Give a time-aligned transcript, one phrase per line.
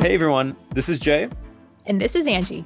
[0.00, 1.28] Hey everyone, this is Jay.
[1.84, 2.64] And this is Angie.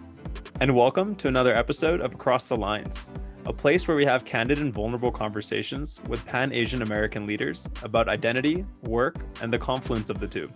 [0.61, 3.11] And welcome to another episode of Across the Lines,
[3.45, 8.09] a place where we have candid and vulnerable conversations with Pan Asian American leaders about
[8.09, 10.49] identity, work, and the confluence of the two.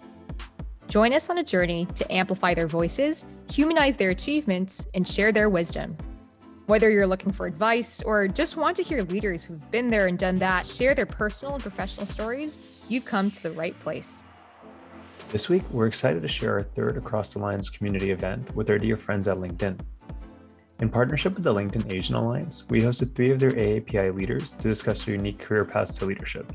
[0.87, 5.49] Join us on a journey to amplify their voices, humanize their achievements, and share their
[5.49, 5.97] wisdom.
[6.67, 10.17] Whether you're looking for advice or just want to hear leaders who've been there and
[10.17, 14.23] done that share their personal and professional stories, you've come to the right place.
[15.31, 18.79] This week, we're excited to share our third Across the Lines community event with our
[18.79, 19.79] dear friends at LinkedIn.
[20.81, 24.69] In partnership with the LinkedIn Asian Alliance, we hosted three of their AAPI leaders to
[24.69, 26.51] discuss their unique career paths to leadership.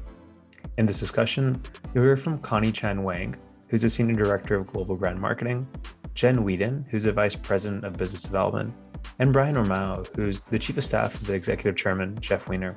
[0.79, 1.61] In this discussion,
[1.93, 3.35] you'll hear from Connie Chan Wang,
[3.69, 5.67] who's a Senior Director of Global Brand Marketing,
[6.15, 8.75] Jen Whedon, who's a Vice President of Business Development,
[9.19, 12.73] and Brian Rumao, who's the Chief of Staff of the Executive Chairman, Jeff Weiner.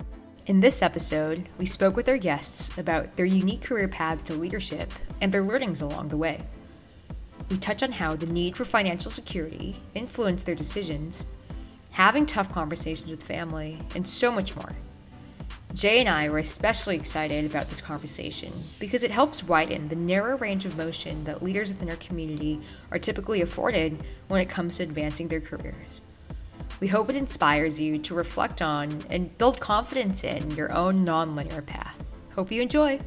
[0.46, 4.92] In this episode, we spoke with our guests about their unique career paths to leadership
[5.20, 6.40] and their learnings along the way.
[7.50, 11.26] We touch on how the need for financial security influenced their decisions,
[11.90, 14.70] having tough conversations with family, and so much more.
[15.74, 20.38] Jay and I were especially excited about this conversation because it helps widen the narrow
[20.38, 22.60] range of motion that leaders within our community
[22.92, 26.02] are typically afforded when it comes to advancing their careers.
[26.80, 31.64] We hope it inspires you to reflect on and build confidence in your own nonlinear
[31.64, 31.96] path.
[32.34, 33.00] Hope you enjoy.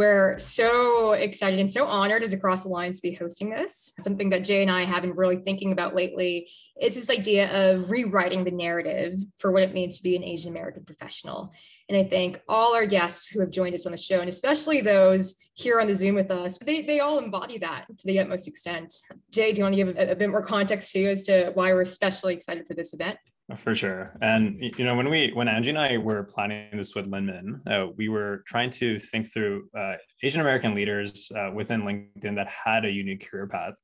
[0.00, 3.92] We're so excited and so honored as Across Lines to be hosting this.
[4.00, 6.48] Something that Jay and I have been really thinking about lately
[6.80, 10.52] is this idea of rewriting the narrative for what it means to be an Asian
[10.52, 11.52] American professional.
[11.90, 14.80] And I think all our guests who have joined us on the show, and especially
[14.80, 18.48] those here on the Zoom with us, they, they all embody that to the utmost
[18.48, 18.94] extent.
[19.30, 21.74] Jay, do you want to give a, a bit more context too as to why
[21.74, 23.18] we're especially excited for this event?
[23.58, 24.16] For sure.
[24.20, 27.90] And, you know, when we, when Angie and I were planning this with Linman, uh,
[27.96, 32.84] we were trying to think through uh, Asian American leaders uh, within LinkedIn that had
[32.84, 33.74] a unique career path.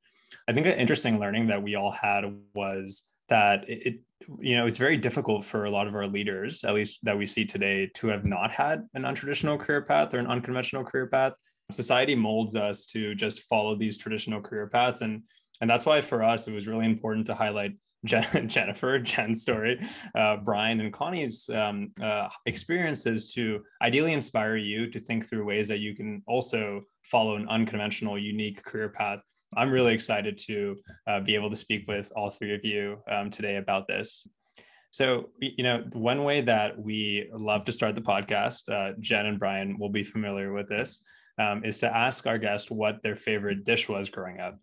[0.49, 2.25] I think an interesting learning that we all had
[2.55, 4.01] was that it,
[4.41, 7.27] you know, it's very difficult for a lot of our leaders, at least that we
[7.27, 11.33] see today, to have not had an untraditional career path or an unconventional career path.
[11.73, 15.01] Society molds us to just follow these traditional career paths.
[15.01, 15.23] And,
[15.61, 17.73] and that's why for us, it was really important to highlight
[18.07, 19.81] Jen, Jennifer, Jen's story,
[20.15, 25.69] uh, Brian, and Connie's um, uh, experiences to ideally inspire you to think through ways
[25.69, 29.21] that you can also follow an unconventional, unique career path
[29.57, 33.31] I'm really excited to uh, be able to speak with all three of you um,
[33.31, 34.27] today about this.
[34.91, 39.39] So, you know, one way that we love to start the podcast, uh, Jen and
[39.39, 41.03] Brian will be familiar with this,
[41.39, 44.59] um, is to ask our guest what their favorite dish was growing up.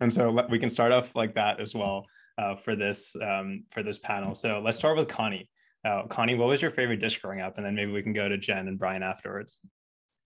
[0.00, 2.06] And so we can start off like that as well
[2.38, 4.34] uh, for this um, for this panel.
[4.34, 5.48] So let's start with Connie.
[5.84, 7.56] Uh, Connie, what was your favorite dish growing up?
[7.56, 9.58] And then maybe we can go to Jen and Brian afterwards.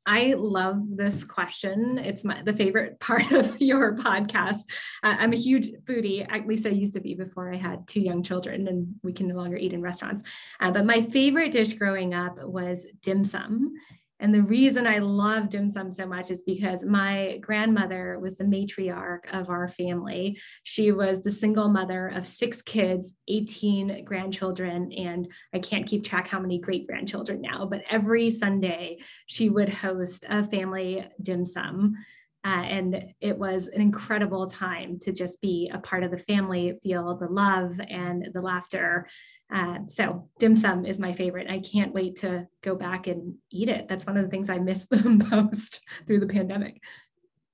[0.04, 1.96] I love this question.
[1.98, 4.62] It's my the favorite part of your podcast.
[5.02, 6.26] Uh, I'm a huge foodie.
[6.28, 9.28] At least I used to be before I had two young children, and we can
[9.28, 10.24] no longer eat in restaurants.
[10.60, 13.74] Uh, but my favorite dish growing up was dim sum,
[14.22, 18.44] and the reason I love dim sum so much is because my grandmother was the
[18.44, 20.38] matriarch of our family.
[20.62, 26.28] She was the single mother of six kids, 18 grandchildren, and I can't keep track
[26.28, 31.96] how many great grandchildren now, but every Sunday she would host a family dim sum.
[32.44, 36.78] Uh, and it was an incredible time to just be a part of the family,
[36.82, 39.08] feel the love and the laughter
[39.52, 41.50] uh, so dim sum is my favorite.
[41.50, 43.86] I can't wait to go back and eat it.
[43.88, 46.80] That's one of the things I miss the most through the pandemic.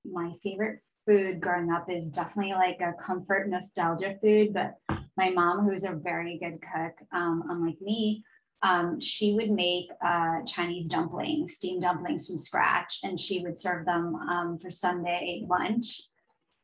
[0.05, 4.53] My favorite food growing up is definitely like a comfort nostalgia food.
[4.53, 4.75] But
[5.17, 8.23] my mom, who's a very good cook, um, unlike me,
[8.61, 13.85] um, she would make uh, Chinese dumplings, steamed dumplings from scratch, and she would serve
[13.85, 16.01] them um, for Sunday lunch.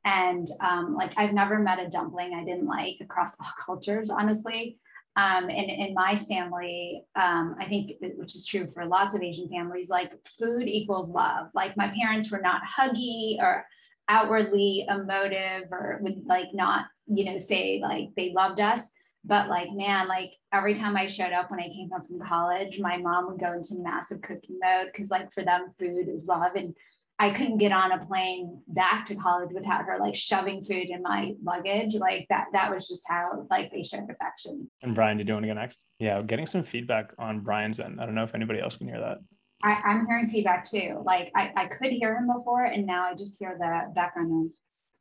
[0.06, 4.77] And um, like, I've never met a dumpling I didn't like across all cultures, honestly.
[5.17, 9.47] Um, and in my family, um, I think, which is true for lots of Asian
[9.50, 11.47] families, like food equals love.
[11.53, 13.65] Like my parents were not huggy or
[14.09, 18.89] outwardly emotive or would like not, you know, say like they loved us.
[19.23, 22.79] But like, man, like every time I showed up when I came home from college,
[22.79, 26.56] my mom would go into massive cooking mode because like for them, food is love.
[26.56, 26.75] And
[27.17, 31.01] I couldn't get on a plane back to college without her like shoving food in
[31.01, 31.95] my luggage.
[31.95, 34.69] Like that, that was just how like they showed affection.
[34.81, 35.85] And Brian, did you want to go next?
[35.97, 38.01] Yeah, getting some feedback on Brian's end.
[38.01, 39.19] I don't know if anybody else can hear that.
[39.63, 41.01] I, I'm hearing feedback too.
[41.06, 44.51] Like I, I could hear him before and now I just hear the background noise.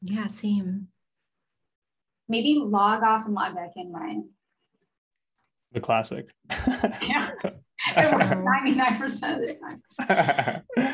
[0.02, 0.88] Yeah, same.
[2.28, 4.30] Maybe log off and log back in, Ryan.
[5.72, 6.26] The classic.
[7.02, 7.32] yeah.
[7.96, 10.62] It works 99% of the time.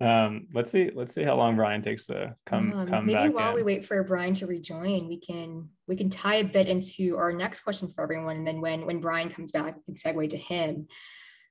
[0.00, 0.90] Um, let's see.
[0.94, 3.34] Let's see how long Brian takes to come um, come maybe back.
[3.34, 3.56] while in.
[3.56, 7.32] we wait for Brian to rejoin, we can we can tie a bit into our
[7.32, 10.36] next question for everyone, and then when when Brian comes back, we can segue to
[10.36, 10.86] him.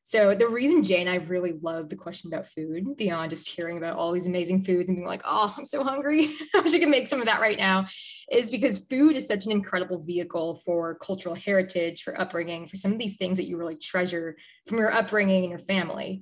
[0.03, 3.77] So the reason Jay and I really love the question about food, beyond just hearing
[3.77, 6.35] about all these amazing foods and being like, oh, I'm so hungry.
[6.55, 7.87] I wish I could make some of that right now,
[8.31, 12.91] is because food is such an incredible vehicle for cultural heritage, for upbringing, for some
[12.91, 14.37] of these things that you really treasure
[14.67, 16.21] from your upbringing and your family.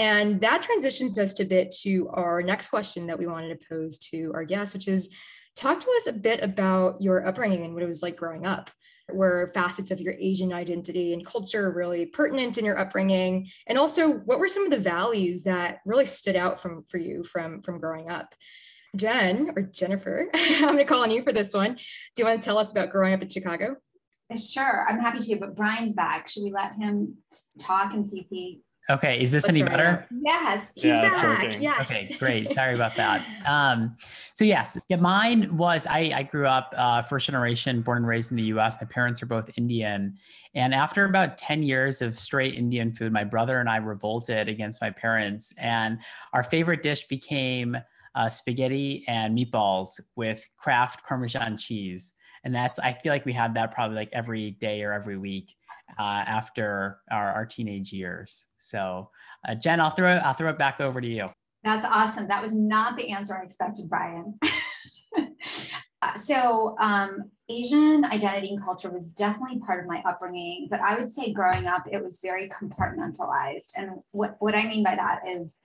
[0.00, 3.98] And that transitions us a bit to our next question that we wanted to pose
[3.98, 5.10] to our guests, which is
[5.54, 8.70] talk to us a bit about your upbringing and what it was like growing up
[9.12, 13.50] were facets of your Asian identity and culture really pertinent in your upbringing?
[13.66, 17.22] And also, what were some of the values that really stood out from for you
[17.22, 18.34] from from growing up?
[18.96, 21.74] Jen or Jennifer, I'm going to call on you for this one.
[21.74, 21.82] Do
[22.16, 23.76] you want to tell us about growing up in Chicago?
[24.34, 25.36] Sure, I'm happy to.
[25.36, 26.28] But Brian's back.
[26.28, 27.18] Should we let him
[27.58, 30.04] talk and see if he Okay, is this Let's any better?
[30.10, 31.60] Yes, he's yeah, back.
[31.60, 31.88] Yes.
[31.88, 32.48] Okay, great.
[32.48, 33.24] Sorry about that.
[33.46, 33.96] Um,
[34.34, 38.30] so yes, yeah, mine was I, I grew up uh, first generation, born and raised
[38.30, 38.76] in the U.S.
[38.80, 40.18] My parents are both Indian,
[40.54, 44.82] and after about ten years of straight Indian food, my brother and I revolted against
[44.82, 46.00] my parents, and
[46.34, 47.78] our favorite dish became
[48.14, 52.12] uh, spaghetti and meatballs with Kraft Parmesan cheese.
[52.44, 55.54] And that's I feel like we had that probably like every day or every week
[56.00, 58.46] uh, after our, our teenage years.
[58.56, 59.10] So,
[59.46, 61.26] uh, Jen, I'll throw it, I'll throw it back over to you.
[61.62, 62.26] That's awesome.
[62.28, 64.38] That was not the answer I expected, Brian.
[66.02, 70.98] Uh, so, um, Asian identity and culture was definitely part of my upbringing, but I
[70.98, 73.72] would say growing up, it was very compartmentalized.
[73.76, 75.58] And what, what I mean by that is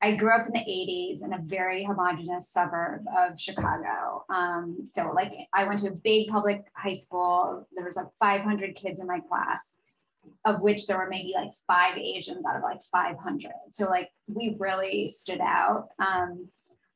[0.00, 4.24] I grew up in the 80s in a very homogenous suburb of Chicago.
[4.30, 7.68] Um, so, like, I went to a big public high school.
[7.76, 9.76] There was like 500 kids in my class,
[10.44, 13.52] of which there were maybe like five Asians out of like 500.
[13.70, 15.88] So, like, we really stood out.
[15.98, 16.48] Um,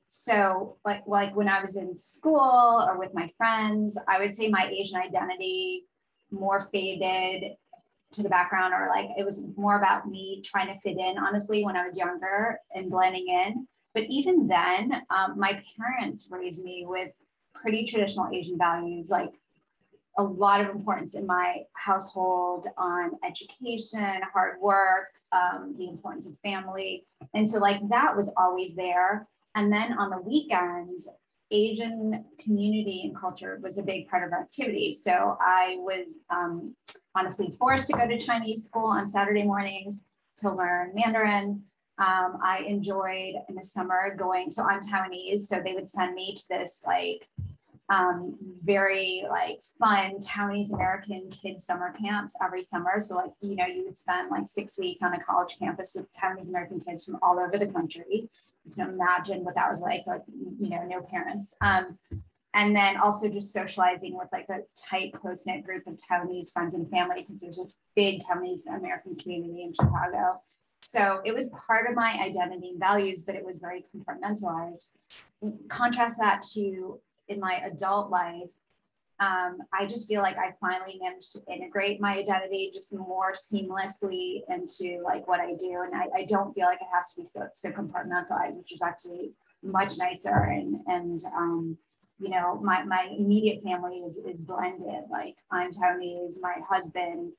[0.09, 4.49] so, like, like when I was in school or with my friends, I would say
[4.49, 5.85] my Asian identity
[6.31, 7.53] more faded
[8.13, 11.65] to the background or like it was more about me trying to fit in honestly
[11.65, 16.85] when i was younger and blending in but even then um, my parents raised me
[16.87, 17.11] with
[17.55, 19.33] pretty traditional asian values like
[20.19, 26.39] a lot of importance in my household on education hard work um, the importance of
[26.43, 27.05] family
[27.35, 31.09] and so like that was always there and then on the weekends
[31.51, 34.93] Asian community and culture was a big part of our activity.
[34.93, 36.75] So I was um,
[37.15, 40.01] honestly forced to go to Chinese school on Saturday mornings
[40.39, 41.63] to learn Mandarin.
[41.99, 46.35] Um, I enjoyed in the summer going, so I'm Taiwanese, so they would send me
[46.35, 47.29] to this like
[47.89, 52.99] um, very like fun Taiwanese American kids summer camps every summer.
[52.99, 56.07] So like, you know, you would spend like six weeks on a college campus with
[56.13, 58.29] Taiwanese American kids from all over the country
[58.67, 60.23] you can imagine what that was like, like,
[60.61, 61.57] you know, no parents.
[61.61, 61.99] Um,
[62.55, 66.75] and then also just socializing with like a tight, close knit group of Taiwanese friends
[66.75, 70.41] and family, because there's a big Taiwanese American community in Chicago.
[70.83, 74.91] So it was part of my identity and values, but it was very compartmentalized.
[75.69, 78.51] Contrast that to in my adult life,
[79.19, 84.43] um, I just feel like I finally managed to integrate my identity just more seamlessly
[84.51, 85.83] into like what I do.
[85.85, 88.83] And I, I don't feel like it has to be so, so compartmentalized, which is
[88.83, 90.35] actually much nicer.
[90.35, 91.79] And, and um,
[92.19, 95.05] you know, my, my immediate family is, is blended.
[95.11, 97.33] Like I'm Taiwanese, my husband,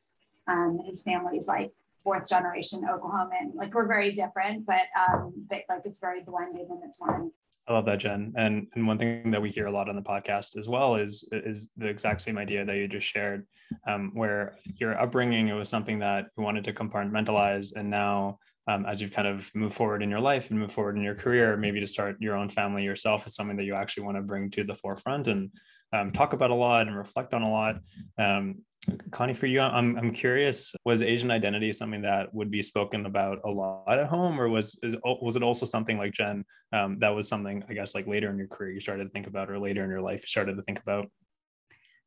[0.48, 1.72] um, his family is like
[2.04, 3.54] fourth generation Oklahoman.
[3.54, 7.32] Like we're very different, but, um, but like it's very blended and it's one
[7.68, 8.34] I love that, Jen.
[8.38, 11.28] And and one thing that we hear a lot on the podcast as well is
[11.32, 13.46] is the exact same idea that you just shared,
[13.88, 18.86] um, where your upbringing it was something that you wanted to compartmentalize, and now um,
[18.86, 21.58] as you've kind of moved forward in your life and move forward in your career,
[21.58, 24.50] maybe to start your own family yourself is something that you actually want to bring
[24.52, 25.52] to the forefront and
[25.94, 27.80] um, talk about a lot and reflect on a lot.
[28.18, 28.64] Um,
[29.12, 30.74] Connie, for you, I'm I'm curious.
[30.86, 34.80] Was Asian identity something that would be spoken about a lot at home, or was
[34.82, 38.30] is was it also something like Jen um, that was something I guess like later
[38.30, 40.56] in your career you started to think about, or later in your life you started
[40.56, 41.10] to think about?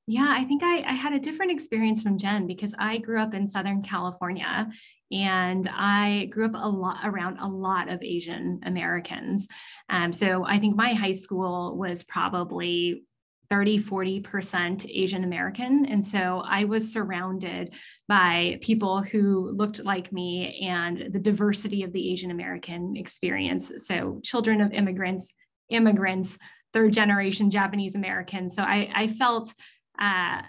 [0.07, 3.35] Yeah, I think I, I had a different experience from Jen because I grew up
[3.35, 4.69] in Southern California
[5.13, 9.47] and I grew up a lot around a lot of Asian Americans.
[9.89, 13.05] Um, so I think my high school was probably
[13.51, 15.85] 30, 40% Asian American.
[15.87, 17.75] And so I was surrounded
[18.09, 23.73] by people who looked like me and the diversity of the Asian American experience.
[23.79, 25.35] So children of immigrants,
[25.69, 26.39] immigrants,
[26.73, 28.55] third generation Japanese Americans.
[28.55, 29.53] So I, I felt
[30.01, 30.43] uh,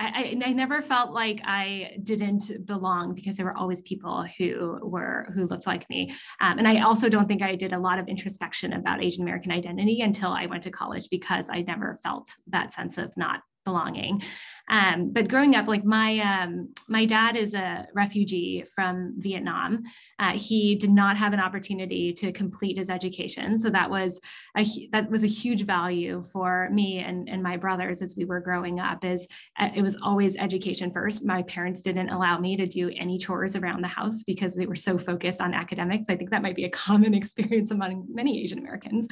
[0.00, 5.30] I, I, never felt like I didn't belong because there were always people who were
[5.34, 6.14] who looked like me.
[6.40, 9.52] Um, and I also don't think I did a lot of introspection about Asian American
[9.52, 14.22] identity until I went to college because I never felt that sense of not belonging.
[14.70, 19.82] Um, but growing up, like my um, my dad is a refugee from Vietnam.
[20.20, 24.20] Uh, he did not have an opportunity to complete his education, so that was
[24.56, 28.40] a that was a huge value for me and, and my brothers as we were
[28.40, 29.04] growing up.
[29.04, 29.26] Is
[29.58, 31.24] uh, it was always education first.
[31.24, 34.76] My parents didn't allow me to do any chores around the house because they were
[34.76, 36.08] so focused on academics.
[36.08, 39.08] I think that might be a common experience among many Asian Americans.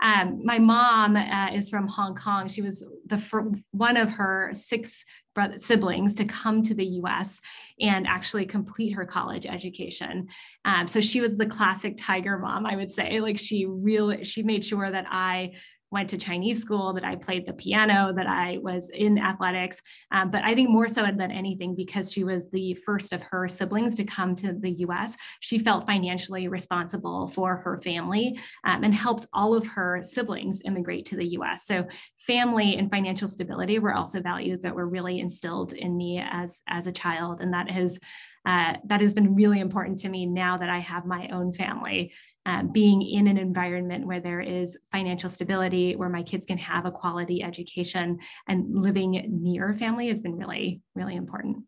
[0.00, 2.48] Um, my mom uh, is from Hong Kong.
[2.48, 7.40] She was the fir- one of her six brother, siblings to come to the US
[7.80, 10.26] and actually complete her college education.
[10.64, 13.20] Um, so she was the classic tiger mom, I would say.
[13.20, 15.52] Like she really, she made sure that I
[15.90, 19.80] went to Chinese school, that I played the piano, that I was in athletics.
[20.10, 23.48] Um, but I think more so than anything, because she was the first of her
[23.48, 28.94] siblings to come to the US, she felt financially responsible for her family um, and
[28.94, 31.66] helped all of her siblings immigrate to the US.
[31.66, 31.86] So
[32.18, 36.86] family and financial stability were also values that were really instilled in me as, as
[36.86, 37.40] a child.
[37.40, 37.98] And that has
[38.46, 42.12] uh, that has been really important to me now that I have my own family.
[42.46, 46.86] Uh, being in an environment where there is financial stability, where my kids can have
[46.86, 51.64] a quality education, and living near family has been really, really important.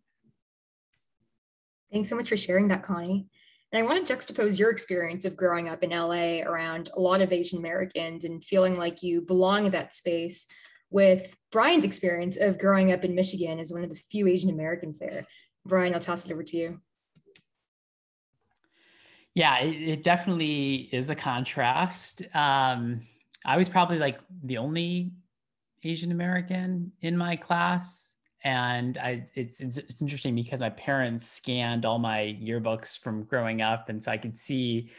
[1.93, 3.27] Thanks so much for sharing that, Connie.
[3.73, 7.21] And I want to juxtapose your experience of growing up in LA around a lot
[7.21, 10.47] of Asian Americans and feeling like you belong in that space
[10.91, 14.99] with Brian's experience of growing up in Michigan as one of the few Asian Americans
[14.99, 15.27] there.
[15.69, 16.81] Brian, I'll toss it over to you.
[19.35, 22.23] Yeah, it, it definitely is a contrast.
[22.35, 23.03] Um,
[23.45, 25.13] I was probably like the only
[25.85, 28.17] Asian American in my class.
[28.43, 33.63] And I, it's, it's, it's interesting because my parents scanned all my yearbooks from growing
[33.63, 33.89] up.
[33.89, 34.91] And so I could see,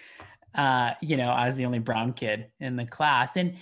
[0.55, 3.37] uh, you know, I was the only brown kid in the class.
[3.37, 3.55] And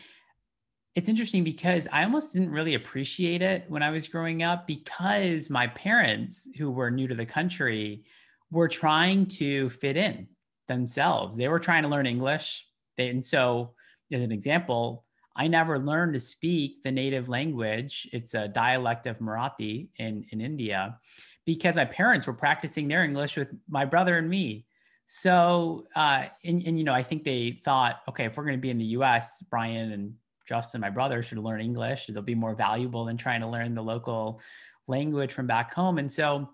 [0.97, 5.47] it's interesting because I almost didn't really appreciate it when I was growing up because
[5.47, 8.03] my parents, who were new to the country,
[8.49, 10.27] were trying to fit in
[10.67, 11.37] themselves.
[11.37, 12.65] They were trying to learn English.
[12.97, 13.75] They, and so,
[14.11, 18.09] as an example, I never learned to speak the native language.
[18.11, 20.97] It's a dialect of Marathi in, in India
[21.45, 24.65] because my parents were practicing their English with my brother and me.
[25.05, 28.61] So, uh, and, and, you know, I think they thought, okay, if we're going to
[28.61, 30.15] be in the US, Brian and
[30.47, 32.07] Justin, my brother, should learn English.
[32.07, 34.41] They'll be more valuable than trying to learn the local
[34.87, 35.97] language from back home.
[35.97, 36.49] And so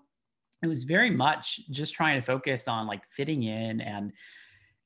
[0.62, 4.12] it was very much just trying to focus on like fitting in and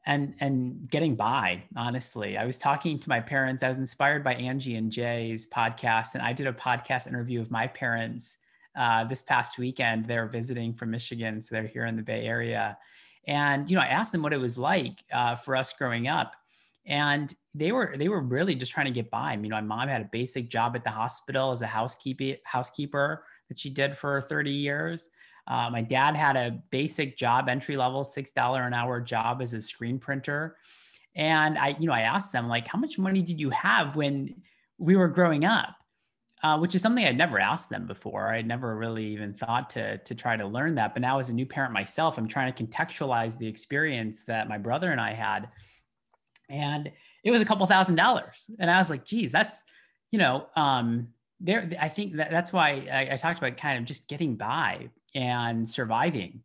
[0.06, 2.36] and and getting by honestly.
[2.36, 3.62] I was talking to my parents.
[3.62, 7.50] I was inspired by angie and jay's podcast and i did a podcast interview of
[7.50, 8.38] my parents
[8.76, 10.06] uh, this past weekend.
[10.06, 12.76] They're visiting from michigan so they're here in the bay area.
[13.26, 16.34] And you know i asked them what it was like uh, for us growing up.
[16.86, 19.32] And they were they were really just trying to get by.
[19.32, 23.24] I mean, my mom had a basic job at the hospital as a housekeeper housekeeper
[23.48, 25.10] that she did for 30 years.
[25.46, 29.54] Uh, my dad had a basic job, entry level, six dollar an hour job as
[29.54, 30.56] a screen printer.
[31.16, 34.42] And I, you know, I asked them like, how much money did you have when
[34.76, 35.74] we were growing up?
[36.40, 38.28] Uh, which is something I'd never asked them before.
[38.28, 40.94] I'd never really even thought to to try to learn that.
[40.94, 44.56] But now, as a new parent myself, I'm trying to contextualize the experience that my
[44.56, 45.48] brother and I had
[46.48, 46.90] and
[47.28, 48.50] it was a couple thousand dollars.
[48.58, 49.62] And I was like, geez, that's,
[50.10, 51.08] you know, um,
[51.40, 54.88] there, I think that that's why I, I talked about kind of just getting by
[55.14, 56.40] and surviving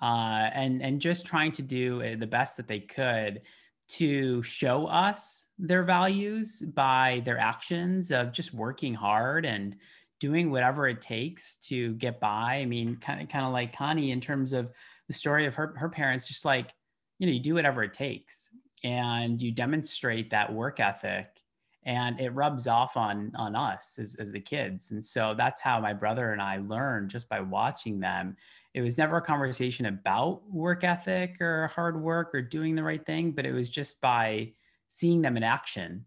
[0.00, 3.42] uh, and, and just trying to do uh, the best that they could
[3.88, 9.76] to show us their values by their actions of just working hard and
[10.18, 12.54] doing whatever it takes to get by.
[12.54, 14.70] I mean, kind of, kind of like Connie in terms of
[15.08, 16.72] the story of her, her parents, just like,
[17.18, 18.48] you know, you do whatever it takes
[18.84, 21.42] and you demonstrate that work ethic
[21.84, 24.90] and it rubs off on on us as, as the kids.
[24.92, 28.36] And so that's how my brother and i learned just by watching them.
[28.74, 33.04] It was never a conversation about work ethic or hard work or doing the right
[33.04, 34.52] thing but it was just by
[34.88, 36.04] seeing them in action.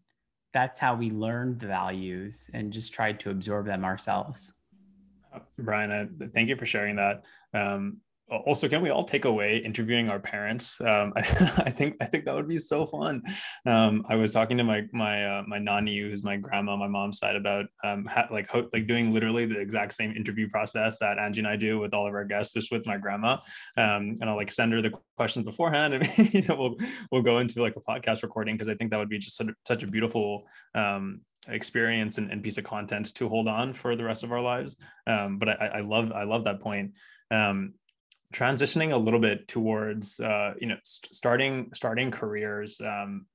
[0.53, 4.53] That's how we learned the values and just tried to absorb them ourselves.
[5.59, 7.25] Brian I, thank you for sharing that.
[7.53, 7.97] Um,
[8.31, 11.19] also can we all take away interviewing our parents um, I,
[11.65, 13.21] I, think i think that would be so fun
[13.65, 16.87] um, i was talking to my my uh, my nanny who's my grandma on my
[16.87, 20.99] mom's side about um, ha- like ho- like doing literally the exact same interview process
[20.99, 23.33] that angie and i do with all of our guests just with my grandma
[23.77, 26.75] um, and i'll like send her the questions beforehand and you know we'll
[27.11, 29.47] we'll go into like a podcast recording because i think that would be just such
[29.47, 33.95] a, such a beautiful um, experience and, and, piece of content to hold on for
[33.95, 34.77] the rest of our lives.
[35.05, 36.93] Um, but I, I, love I love that point.
[37.29, 37.75] Um,
[38.35, 43.25] transitioning a little bit towards uh, you know st- starting starting careers, um,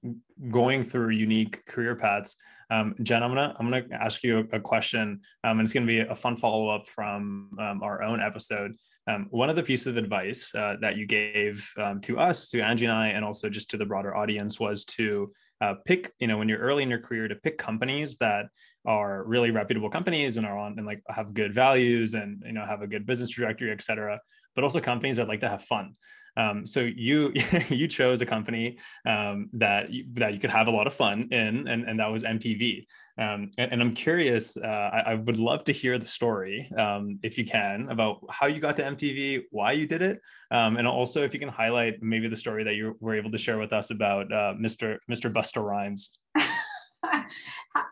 [0.50, 2.37] going through unique career paths.
[2.71, 5.87] Um, Jen, I'm gonna I'm gonna ask you a, a question, um, and it's gonna
[5.87, 8.76] be a fun follow up from um, our own episode.
[9.07, 12.61] Um, one of the pieces of advice uh, that you gave um, to us, to
[12.61, 16.26] Angie and I, and also just to the broader audience was to uh, pick, you
[16.26, 18.47] know, when you're early in your career, to pick companies that
[18.87, 22.64] are really reputable companies and are on and like have good values and you know
[22.64, 24.19] have a good business trajectory, et cetera.
[24.55, 25.93] But also companies that like to have fun.
[26.37, 27.33] Um, so you
[27.69, 31.29] you chose a company um, that you, that you could have a lot of fun
[31.31, 32.87] in, and, and that was MTV.
[33.19, 34.57] Um, and, and, I'm curious.
[34.57, 38.47] Uh, I, I, would love to hear the story, um, if you can, about how
[38.47, 42.03] you got to MTV, why you did it, um, and also if you can highlight
[42.03, 44.99] maybe the story that you were able to share with us about uh, Mr.
[45.11, 45.31] Mr.
[45.31, 46.13] Busta Rhymes.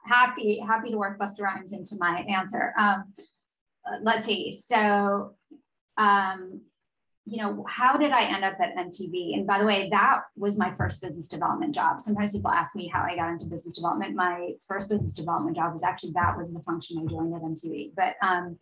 [0.07, 2.73] happy happy to work Busta Rhymes into my answer.
[2.79, 3.13] Um,
[4.03, 4.55] let's see.
[4.55, 5.35] So
[7.29, 9.35] you know, how did I end up at MTV?
[9.35, 12.01] And by the way, that was my first business development job.
[12.01, 14.17] Sometimes people ask me how I got into business development.
[14.17, 17.93] My first business development job was actually that was the function I joined at MTV.
[17.95, 18.59] But um,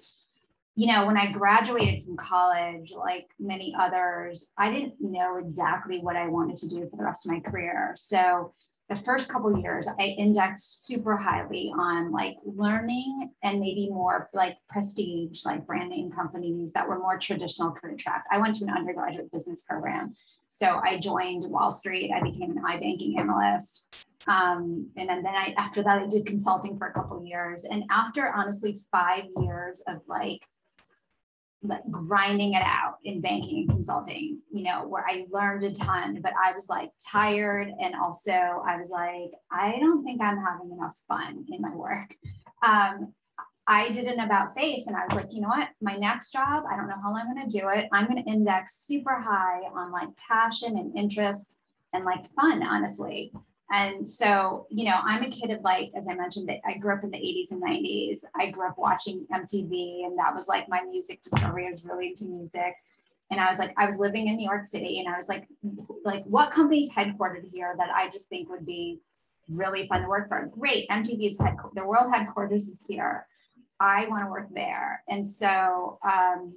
[0.75, 6.17] you know, when I graduated from college, like many others, I didn't know exactly what
[6.17, 7.95] I wanted to do for the rest of my career.
[7.97, 8.53] So
[8.89, 14.57] the first couple years i indexed super highly on like learning and maybe more like
[14.69, 18.25] prestige like brand name companies that were more traditional career track.
[18.31, 20.15] I went to an undergraduate business program.
[20.49, 22.13] So i joined wall street.
[22.13, 23.87] I became an ibanking analyst.
[24.27, 27.65] Um, and then, then i after that i did consulting for a couple years.
[27.65, 30.43] And after honestly five years of like
[31.69, 36.21] like grinding it out in banking and consulting, you know, where I learned a ton,
[36.23, 37.69] but I was like tired.
[37.81, 42.15] And also I was like, I don't think I'm having enough fun in my work.
[42.63, 43.13] Um,
[43.69, 46.65] I did an about face and I was like, you know what, my next job,
[46.71, 47.87] I don't know how I'm going to do it.
[47.93, 51.53] I'm going to index super high on like passion and interest
[51.93, 53.33] and like fun, honestly.
[53.71, 56.95] And so, you know, I'm a kid of like, as I mentioned, that I grew
[56.95, 58.21] up in the 80s and 90s.
[58.37, 61.67] I grew up watching MTV, and that was like my music discovery.
[61.67, 62.75] I was really into music.
[63.31, 65.49] And I was like, I was living in New York City, and I was like,
[66.05, 69.01] like, what company's headquartered here that I just think would be
[69.49, 70.47] really fun to work for?
[70.47, 73.27] Great, MTV's head, the world headquarters is here.
[73.81, 75.03] I want to work there.
[75.09, 76.55] And so, um,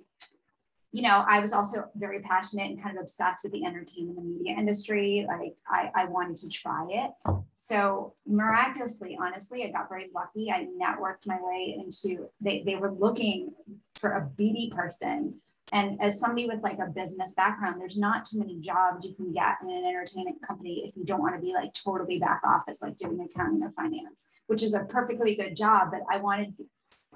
[0.91, 4.37] you know, I was also very passionate and kind of obsessed with the entertainment and
[4.37, 5.25] media industry.
[5.27, 7.11] Like I, I wanted to try it.
[7.53, 10.51] So miraculously, honestly, I got very lucky.
[10.51, 13.51] I networked my way into they, they were looking
[13.95, 15.35] for a BD person.
[15.71, 19.31] And as somebody with like a business background, there's not too many jobs you can
[19.31, 22.81] get in an entertainment company if you don't want to be like totally back office,
[22.81, 25.89] like doing accounting or finance, which is a perfectly good job.
[25.91, 26.55] But I wanted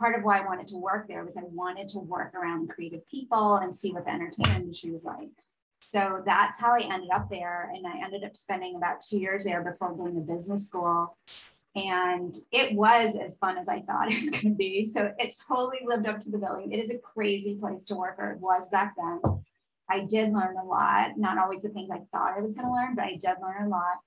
[0.04, 3.08] part of why I wanted to work there was I wanted to work around creative
[3.08, 5.30] people and see what the entertainment industry was like.
[5.80, 7.72] So that's how I ended up there.
[7.74, 11.18] And I ended up spending about two years there before going to business school.
[11.76, 14.86] And it was as fun as I thought it was going to be.
[14.94, 16.74] So it totally lived up to the billing.
[16.74, 19.22] It is a crazy place to work, or it was back then.
[19.90, 22.74] I did learn a lot, not always the things I thought I was going to
[22.74, 24.00] learn, but I did learn a lot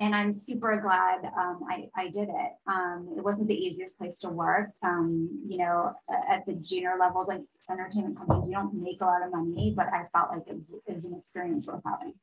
[0.00, 2.52] and I'm super glad um, I, I did it.
[2.66, 4.70] Um, it wasn't the easiest place to work.
[4.82, 5.92] Um, you know,
[6.28, 9.86] at the junior levels, like entertainment companies, you don't make a lot of money, but
[9.88, 12.14] I felt like it was, it was an experience worth having.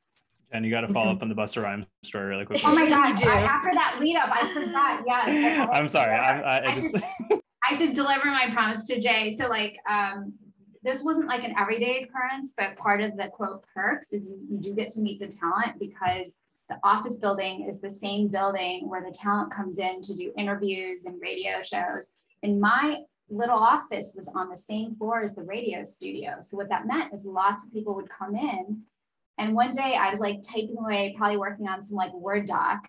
[0.52, 2.64] And you got to follow up on the Busta Rhymes story really quickly.
[2.66, 3.22] Oh my God.
[3.24, 5.02] I, after that lead up, I forgot.
[5.04, 5.68] Yes.
[5.72, 6.14] I, am sorry.
[6.14, 6.96] I, I, I just.
[7.68, 9.36] I did deliver my promise to Jay.
[9.36, 10.34] So, like, um,
[10.84, 14.58] this wasn't like an everyday occurrence, but part of the quote perks is you, you
[14.58, 19.04] do get to meet the talent because the office building is the same building where
[19.04, 22.12] the talent comes in to do interviews and radio shows.
[22.42, 26.36] And my little office was on the same floor as the radio studio.
[26.40, 28.82] So what that meant is lots of people would come in.
[29.38, 32.88] And one day I was like typing away, probably working on some like Word doc.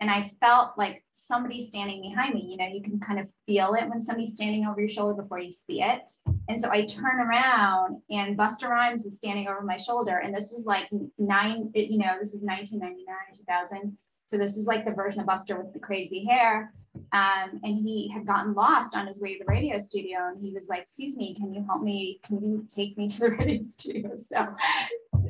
[0.00, 2.48] And I felt like somebody standing behind me.
[2.50, 5.38] You know, you can kind of feel it when somebody's standing over your shoulder before
[5.38, 6.00] you see it.
[6.48, 10.18] And so I turn around and Busta Rhymes is standing over my shoulder.
[10.18, 13.96] And this was like nine, you know, this is 1999, 2000.
[14.26, 16.72] So this is like the version of Busta with the crazy hair.
[17.12, 20.28] Um, and he had gotten lost on his way to the radio studio.
[20.28, 22.20] And he was like, excuse me, can you help me?
[22.24, 24.10] Can you take me to the radio studio?
[24.16, 24.54] So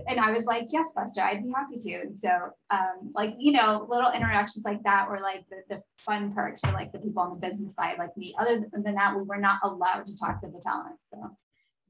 [0.06, 1.94] and I was like, yes, Busta I'd be happy to.
[2.02, 2.28] And so,
[2.70, 6.72] um, like, you know, little interactions like that were like the, the fun perks for
[6.72, 8.34] like the people on the business side, like me.
[8.38, 10.96] Other than that, we were not allowed to talk to the talent.
[11.10, 11.36] So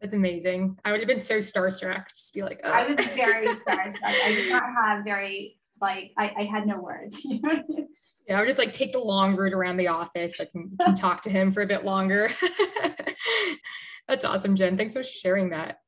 [0.00, 0.78] that's amazing.
[0.84, 2.70] I would have been so starstruck, just be like, oh.
[2.70, 4.02] I was very starstruck.
[4.04, 7.24] I did not have very like I, I had no words.
[7.24, 7.88] You know I mean?
[8.28, 10.40] Yeah, I would just like take the long route around the office.
[10.40, 12.30] I can, can talk to him for a bit longer.
[14.08, 14.76] That's awesome, Jen.
[14.76, 15.78] Thanks for sharing that.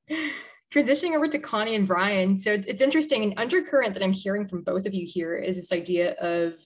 [0.73, 2.37] Transitioning over to Connie and Brian.
[2.37, 3.23] So it's, it's interesting.
[3.23, 6.59] An undercurrent that I'm hearing from both of you here is this idea of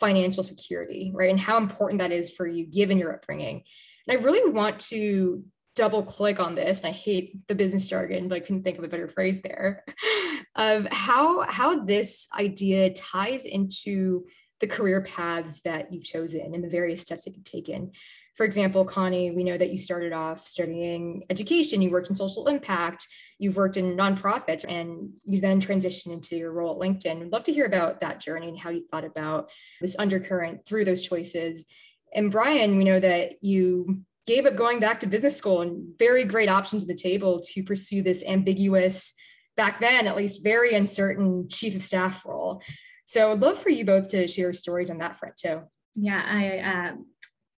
[0.00, 1.30] financial security, right?
[1.30, 3.62] And how important that is for you given your upbringing.
[4.06, 8.28] And I really want to double click on this and i hate the business jargon
[8.28, 9.84] but i couldn't think of a better phrase there
[10.56, 14.24] of how how this idea ties into
[14.62, 17.90] the career paths that you've chosen and the various steps that you've taken.
[18.36, 22.48] For example connie we know that you started off studying education you worked in social
[22.48, 23.06] impact
[23.38, 27.20] you've worked in nonprofits and you then transitioned into your role at linkedin.
[27.20, 30.86] I'd love to hear about that journey and how you thought about this undercurrent through
[30.86, 31.66] those choices.
[32.14, 36.24] And brian we know that you gave up going back to business school and very
[36.24, 39.14] great options to the table to pursue this ambiguous,
[39.56, 42.62] back then at least very uncertain chief of staff role.
[43.06, 45.62] So I'd love for you both to share stories on that front too.
[45.94, 46.94] Yeah, I uh,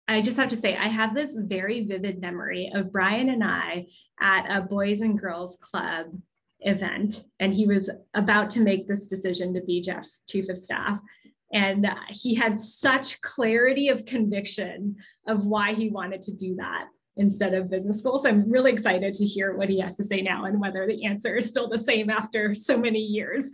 [0.08, 3.88] I just have to say I have this very vivid memory of Brian and I
[4.20, 6.08] at a Boys and Girls Club
[6.62, 11.00] event, and he was about to make this decision to be Jeff's chief of staff.
[11.54, 14.96] And he had such clarity of conviction
[15.28, 16.86] of why he wanted to do that
[17.18, 18.18] instead of business school.
[18.18, 21.06] So I'm really excited to hear what he has to say now and whether the
[21.06, 23.52] answer is still the same after so many years.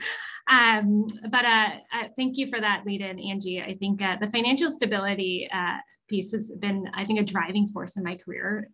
[0.50, 3.62] Um, but uh, uh, thank you for that lead in, Angie.
[3.62, 7.98] I think uh, the financial stability uh, piece has been, I think, a driving force
[7.98, 8.70] in my career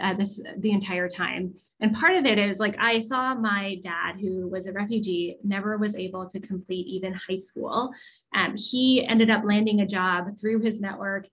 [0.00, 1.54] uh, this the entire time.
[1.80, 5.78] And part of it is like I saw my dad, who was a refugee, never
[5.78, 7.92] was able to complete even high school.
[8.34, 11.26] Um, he ended up landing a job through his network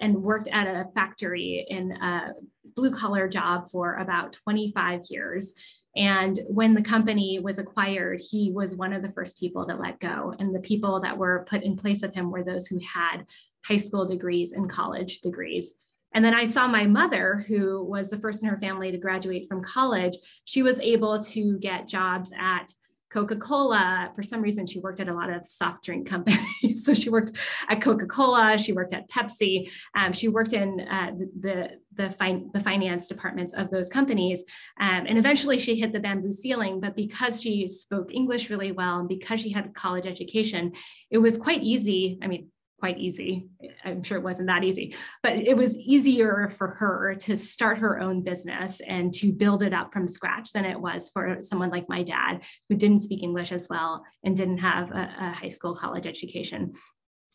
[0.00, 2.34] and worked at a factory in a
[2.76, 5.54] blue collar job for about 25 years.
[5.96, 9.98] And when the company was acquired, he was one of the first people that let
[9.98, 10.34] go.
[10.38, 13.26] And the people that were put in place of him were those who had
[13.64, 15.72] high school degrees and college degrees.
[16.14, 19.46] And then I saw my mother, who was the first in her family to graduate
[19.48, 20.16] from college.
[20.44, 22.72] She was able to get jobs at
[23.10, 24.10] Coca Cola.
[24.14, 26.84] For some reason, she worked at a lot of soft drink companies.
[26.84, 27.32] so she worked
[27.68, 32.60] at Coca Cola, she worked at Pepsi, um, she worked in uh, the, the, the
[32.60, 34.44] finance departments of those companies.
[34.80, 36.80] Um, and eventually she hit the bamboo ceiling.
[36.80, 40.72] But because she spoke English really well and because she had a college education,
[41.10, 42.18] it was quite easy.
[42.22, 43.48] I mean, quite easy.
[43.84, 48.00] I'm sure it wasn't that easy, but it was easier for her to start her
[48.00, 51.88] own business and to build it up from scratch than it was for someone like
[51.88, 55.74] my dad, who didn't speak English as well and didn't have a, a high school
[55.74, 56.72] college education.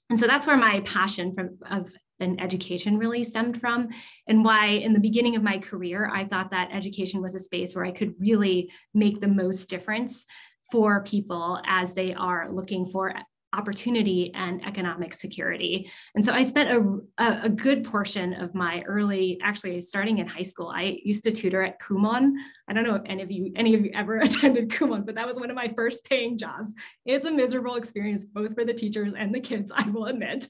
[0.09, 3.89] And so that's where my passion from, of an education really stemmed from,
[4.27, 7.75] and why in the beginning of my career, I thought that education was a space
[7.75, 10.25] where I could really make the most difference
[10.71, 13.13] for people as they are looking for
[13.53, 15.89] opportunity and economic security.
[16.15, 20.27] And so I spent a, a, a, good portion of my early, actually starting in
[20.27, 22.33] high school, I used to tutor at Kumon.
[22.67, 25.27] I don't know if any of you, any of you ever attended Kumon, but that
[25.27, 26.73] was one of my first paying jobs.
[27.05, 30.49] It's a miserable experience, both for the teachers and the kids, I will admit.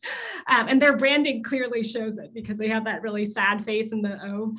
[0.49, 4.01] Um, and their branding clearly shows it because they have that really sad face in
[4.01, 4.55] the O.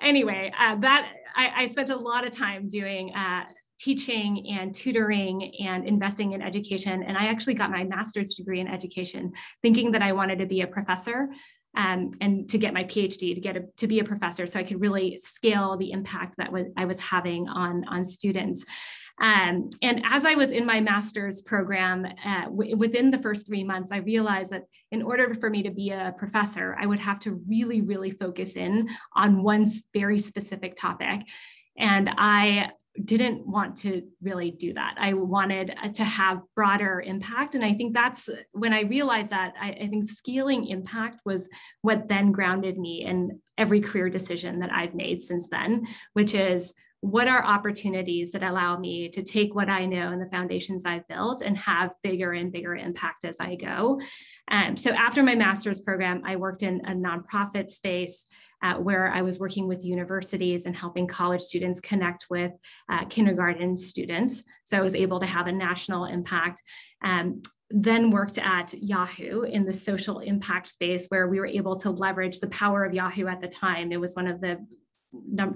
[0.00, 3.44] Anyway, uh, that I, I, spent a lot of time doing uh,
[3.78, 7.02] teaching and tutoring and investing in education.
[7.02, 10.62] And I actually got my master's degree in education, thinking that I wanted to be
[10.62, 11.28] a professor
[11.76, 14.64] um, and to get my PhD to get a, to be a professor, so I
[14.64, 18.64] could really scale the impact that was, I was having on on students.
[19.20, 23.90] Um, and as I was in my master's program, uh, within the first three months,
[23.90, 27.42] I realized that in order for me to be a professor, I would have to
[27.48, 31.26] really, really focus in on one very specific topic.
[31.76, 32.70] And I
[33.04, 34.96] didn't want to really do that.
[34.98, 37.54] I wanted uh, to have broader impact.
[37.54, 41.48] And I think that's when I realized that I, I, think scaling impact was
[41.82, 46.72] what then grounded me in every career decision that I've made since then, which is
[47.00, 51.06] what are opportunities that allow me to take what I know and the foundations I've
[51.06, 54.00] built and have bigger and bigger impact as I go.
[54.50, 58.26] Um, so after my master's program, I worked in a nonprofit space
[58.62, 62.52] uh, where I was working with universities and helping college students connect with
[62.88, 64.44] uh, kindergarten students.
[64.64, 66.62] So I was able to have a national impact.
[67.04, 71.90] Um, then worked at Yahoo in the social impact space where we were able to
[71.90, 73.92] leverage the power of Yahoo at the time.
[73.92, 74.58] It was one of the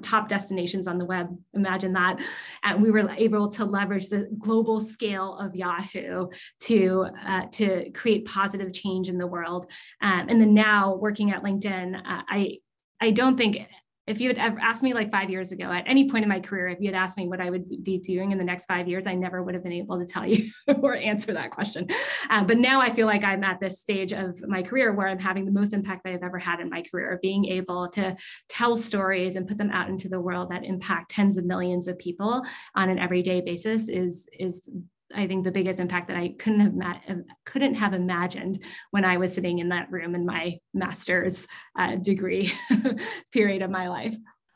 [0.02, 1.36] top destinations on the web.
[1.54, 2.18] Imagine that.
[2.62, 6.28] And we were able to leverage the global scale of Yahoo
[6.60, 9.70] to uh, to create positive change in the world.
[10.00, 12.58] Um, and then now working at LinkedIn, uh, I
[13.02, 13.66] I don't think
[14.06, 16.38] if you had ever asked me like five years ago at any point in my
[16.38, 18.86] career, if you had asked me what I would be doing in the next five
[18.86, 20.50] years, I never would have been able to tell you
[20.82, 21.88] or answer that question.
[22.30, 25.18] Uh, but now I feel like I'm at this stage of my career where I'm
[25.18, 28.16] having the most impact that I've ever had in my career, being able to
[28.48, 31.98] tell stories and put them out into the world that impact tens of millions of
[31.98, 32.44] people
[32.76, 34.68] on an everyday basis is is
[35.14, 39.16] I think the biggest impact that I couldn't have ma- couldn't have imagined when I
[39.16, 41.46] was sitting in that room in my master's
[41.78, 42.52] uh, degree
[43.32, 44.14] period of my life.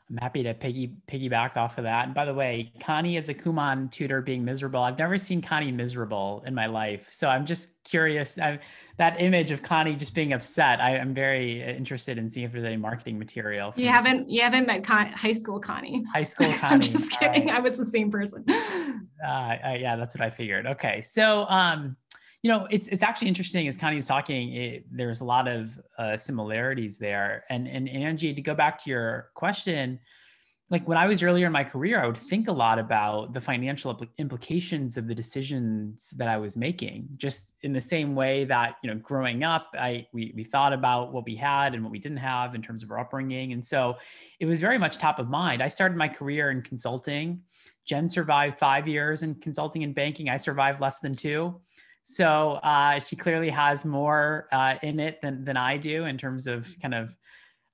[0.09, 2.05] I'm happy to piggy piggyback off of that.
[2.05, 4.81] And by the way, Connie is a Kumon tutor being miserable.
[4.81, 8.39] I've never seen Connie miserable in my life, so I'm just curious.
[8.39, 8.59] I,
[8.97, 10.79] that image of Connie just being upset.
[10.79, 13.73] I, am very interested in seeing if there's any marketing material.
[13.75, 16.05] You haven't you haven't met Con- high school Connie.
[16.13, 16.75] High school Connie.
[16.75, 17.47] I'm just kidding.
[17.47, 17.57] Right.
[17.57, 18.45] I was the same person.
[18.49, 20.67] Uh, uh, yeah, that's what I figured.
[20.67, 21.97] Okay, so um,
[22.43, 24.53] you know, it's it's actually interesting as Connie was talking.
[24.53, 28.89] It, there's a lot of uh, similarities there, and and Angie, to go back to
[28.89, 29.99] your question,
[30.69, 33.39] like when I was earlier in my career, I would think a lot about the
[33.39, 37.07] financial implications of the decisions that I was making.
[37.15, 41.13] Just in the same way that you know, growing up, I we we thought about
[41.13, 43.95] what we had and what we didn't have in terms of our upbringing, and so
[44.39, 45.63] it was very much top of mind.
[45.63, 47.41] I started my career in consulting.
[47.85, 50.29] Jen survived five years in consulting and banking.
[50.29, 51.61] I survived less than two.
[52.09, 56.47] So uh, she clearly has more uh, in it than, than I do in terms
[56.47, 57.13] of kind of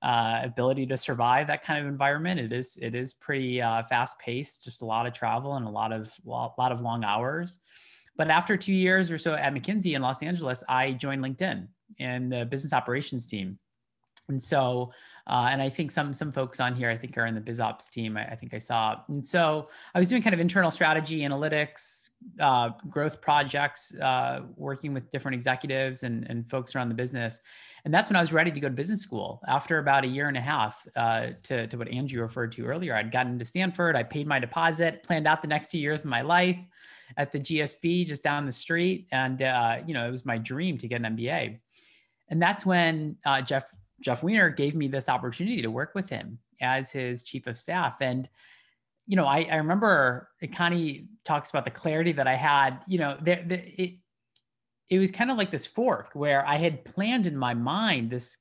[0.02, 2.40] uh, ability to survive that kind of environment.
[2.40, 5.70] It is it is pretty uh, fast paced, just a lot of travel and a
[5.70, 7.60] lot of a lot of long hours.
[8.16, 11.68] But after two years or so at McKinsey in Los Angeles, I joined LinkedIn
[12.00, 13.56] and the business operations team.
[14.28, 14.92] And so
[15.26, 17.90] uh, and I think some some folks on here, I think, are in the BizOps
[17.90, 18.16] team.
[18.18, 19.00] I, I think I saw.
[19.08, 22.10] And so I was doing kind of internal strategy, analytics,
[22.40, 27.40] uh, growth projects, uh, working with different executives and, and folks around the business.
[27.86, 29.40] And that's when I was ready to go to business school.
[29.48, 32.94] After about a year and a half, uh, to, to what andrew referred to earlier,
[32.94, 33.96] I'd gotten to Stanford.
[33.96, 36.58] I paid my deposit, planned out the next two years of my life
[37.16, 39.06] at the GSB just down the street.
[39.10, 41.60] And, uh, you know, it was my dream to get an MBA.
[42.28, 46.38] And that's when uh, Jeff Jeff Weiner gave me this opportunity to work with him
[46.60, 48.00] as his chief of staff.
[48.00, 48.28] And,
[49.06, 53.16] you know, I, I remember Connie talks about the clarity that I had, you know,
[53.20, 53.98] the, the, it,
[54.90, 58.38] it was kind of like this fork where I had planned in my mind this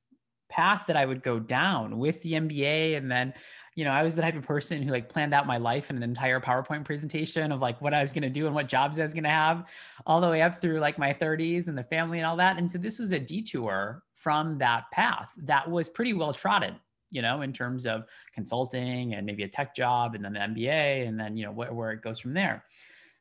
[0.50, 2.98] path that I would go down with the MBA.
[2.98, 3.34] And then,
[3.76, 5.98] you know, I was the type of person who like planned out my life in
[5.98, 9.00] an entire PowerPoint presentation of like what I was going to do and what jobs
[9.00, 9.68] I was going to have
[10.06, 12.58] all the way up through like my 30s and the family and all that.
[12.58, 16.80] And so this was a detour from that path that was pretty well trodden
[17.14, 21.08] you know in terms of consulting and maybe a tech job and then the mba
[21.08, 22.64] and then you know wh- where it goes from there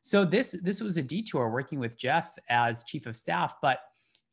[0.01, 3.79] so this this was a detour working with jeff as chief of staff but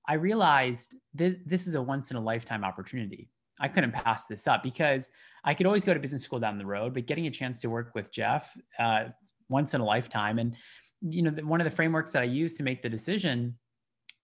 [0.06, 3.28] i realized that this is a once in a lifetime opportunity
[3.60, 5.10] i couldn't pass this up because
[5.44, 7.68] i could always go to business school down the road but getting a chance to
[7.68, 9.04] work with jeff uh,
[9.48, 10.56] once in a lifetime and
[11.02, 13.54] you know one of the frameworks that i used to make the decision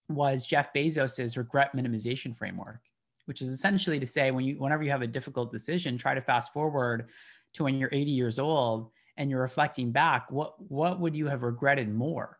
[0.09, 2.81] was Jeff Bezos's regret minimization framework,
[3.25, 6.21] which is essentially to say when you whenever you have a difficult decision, try to
[6.21, 7.09] fast forward
[7.53, 11.43] to when you're 80 years old and you're reflecting back, what what would you have
[11.43, 12.36] regretted more?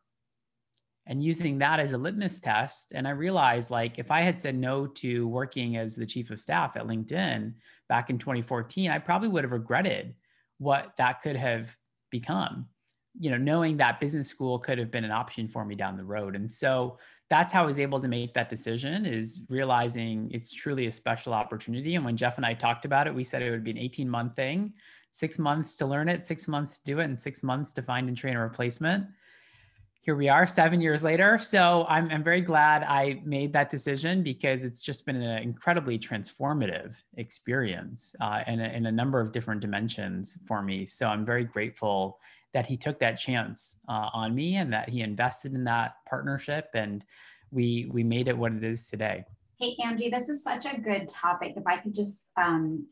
[1.08, 4.56] And using that as a litmus test, and I realized like if I had said
[4.56, 7.54] no to working as the chief of staff at LinkedIn
[7.88, 10.16] back in 2014, I probably would have regretted
[10.58, 11.76] what that could have
[12.10, 12.68] become
[13.20, 16.04] you know knowing that business school could have been an option for me down the
[16.04, 16.98] road and so
[17.30, 21.34] that's how I was able to make that decision is realizing it's truly a special
[21.34, 21.96] opportunity.
[21.96, 24.10] And when Jeff and I talked about it, we said it would be an 18
[24.10, 24.74] month thing,
[25.12, 28.08] six months to learn it, six months to do it, and six months to find
[28.08, 29.08] and train a replacement.
[30.08, 31.38] Here we are seven years later.
[31.38, 36.00] So I'm, I'm very glad I made that decision because it's just been an incredibly
[36.00, 40.86] transformative experience uh, in, a, in a number of different dimensions for me.
[40.86, 42.20] So I'm very grateful
[42.54, 46.70] that he took that chance uh, on me and that he invested in that partnership
[46.74, 47.04] and
[47.52, 49.24] we we made it what it is today
[49.58, 52.86] hey angie this is such a good topic if i could just um,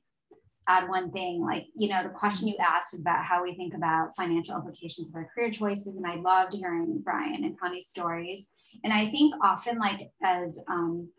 [0.67, 4.15] add one thing like you know the question you asked about how we think about
[4.15, 8.47] financial implications of our career choices and i loved hearing brian and connie's stories.
[8.84, 11.10] And i think often like as um,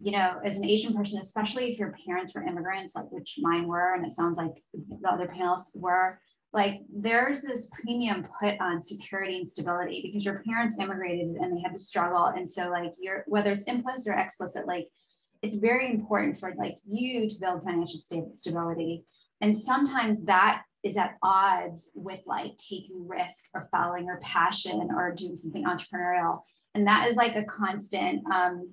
[0.00, 3.66] you know as an asian person especially if your parents were immigrants like which mine
[3.66, 6.18] were and it sounds like the other panelists were
[6.52, 11.60] like there's this premium put on security and stability because your parents immigrated and they
[11.60, 12.26] had to struggle.
[12.26, 14.88] And so like you're whether it's implicit or explicit like
[15.42, 18.00] it's very important for like you to build financial
[18.34, 19.04] stability
[19.40, 25.12] and sometimes that is at odds with like taking risk or following your passion or
[25.14, 26.40] doing something entrepreneurial
[26.74, 28.72] and that is like a constant um,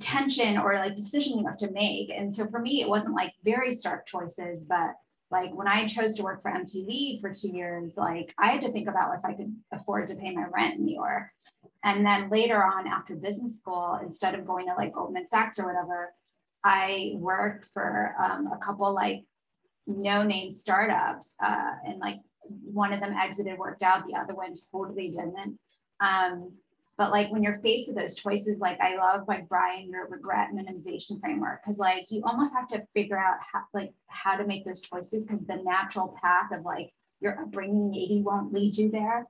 [0.00, 2.10] tension or like decision you have to make.
[2.10, 4.94] And so for me, it wasn't like very stark choices, but
[5.30, 8.72] like when I chose to work for MTV for two years, like I had to
[8.72, 11.28] think about if I could afford to pay my rent in New York.
[11.84, 15.66] And then later on, after business school, instead of going to like Goldman Sachs or
[15.66, 16.12] whatever,
[16.64, 19.24] I worked for um, a couple like
[19.86, 21.36] no name startups.
[21.42, 22.20] Uh, and like
[22.64, 25.58] one of them exited, worked out, the other one totally didn't.
[26.00, 26.52] Um,
[26.98, 30.48] but like when you're faced with those choices, like I love like Brian, your regret
[30.52, 34.64] minimization framework, because like you almost have to figure out how like how to make
[34.64, 39.26] those choices because the natural path of like your upbringing maybe won't lead you there.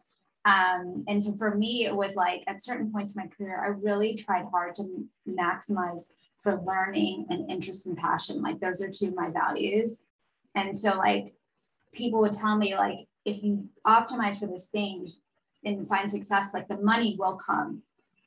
[0.46, 3.68] Um, and so for me, it was like at certain points in my career, I
[3.68, 6.04] really tried hard to maximize
[6.42, 8.40] for learning and interest and passion.
[8.40, 10.04] Like those are two of my values.
[10.54, 11.34] And so like
[11.92, 15.18] people would tell me like if you optimize for those things,
[15.64, 17.82] and find success, like the money will come.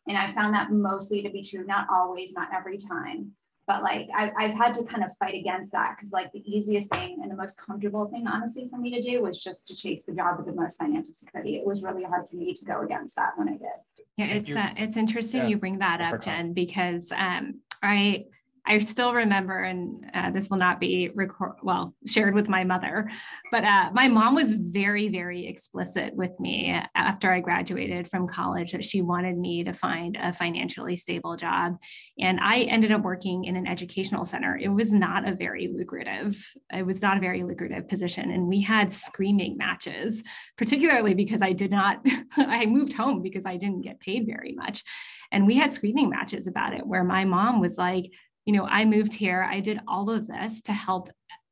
[0.07, 3.31] And I found that mostly to be true, not always, not every time.
[3.67, 6.89] But like I, I've had to kind of fight against that because like the easiest
[6.89, 10.03] thing and the most comfortable thing, honestly, for me to do was just to chase
[10.03, 11.55] the job with the most financial security.
[11.55, 14.05] It was really hard for me to go against that when I did.
[14.17, 15.47] Yeah, it's uh, it's interesting yeah.
[15.47, 18.25] you bring that up, Jen, because um, I
[18.65, 23.09] I still remember, and uh, this will not be record well shared with my mother,
[23.51, 28.71] but uh, my mom was very, very explicit with me after I graduated from college
[28.71, 31.77] that she wanted me to find a financially stable job,
[32.19, 34.57] and I ended up working in an educational center.
[34.57, 36.37] It was not a very lucrative,
[36.71, 40.23] it was not a very lucrative position, and we had screaming matches,
[40.57, 42.05] particularly because I did not,
[42.37, 44.83] I moved home because I didn't get paid very much,
[45.31, 48.11] and we had screaming matches about it, where my mom was like
[48.45, 51.09] you know, I moved here, I did all of this to help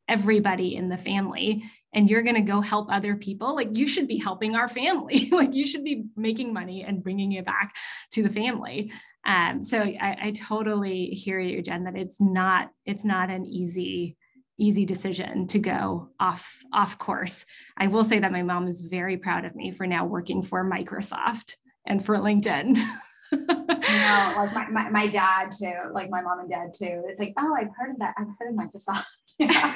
[0.07, 4.07] everybody in the family and you're going to go help other people like you should
[4.07, 7.75] be helping our family like you should be making money and bringing it back
[8.11, 8.91] to the family.
[9.25, 14.17] Um, so I, I totally hear you jen that it's not it's not an easy
[14.57, 17.45] easy decision to go off off course.
[17.77, 20.69] I will say that my mom is very proud of me for now working for
[20.69, 22.81] microsoft and for linkedin
[23.31, 27.03] no, like my, my, my, dad too, like my mom and dad too.
[27.07, 28.15] It's like, oh, I've heard of that.
[28.17, 29.05] I've heard of Microsoft.
[29.39, 29.75] yeah.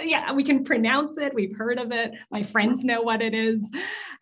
[0.02, 1.34] yeah, we can pronounce it.
[1.34, 2.12] We've heard of it.
[2.30, 3.64] My friends know what it is.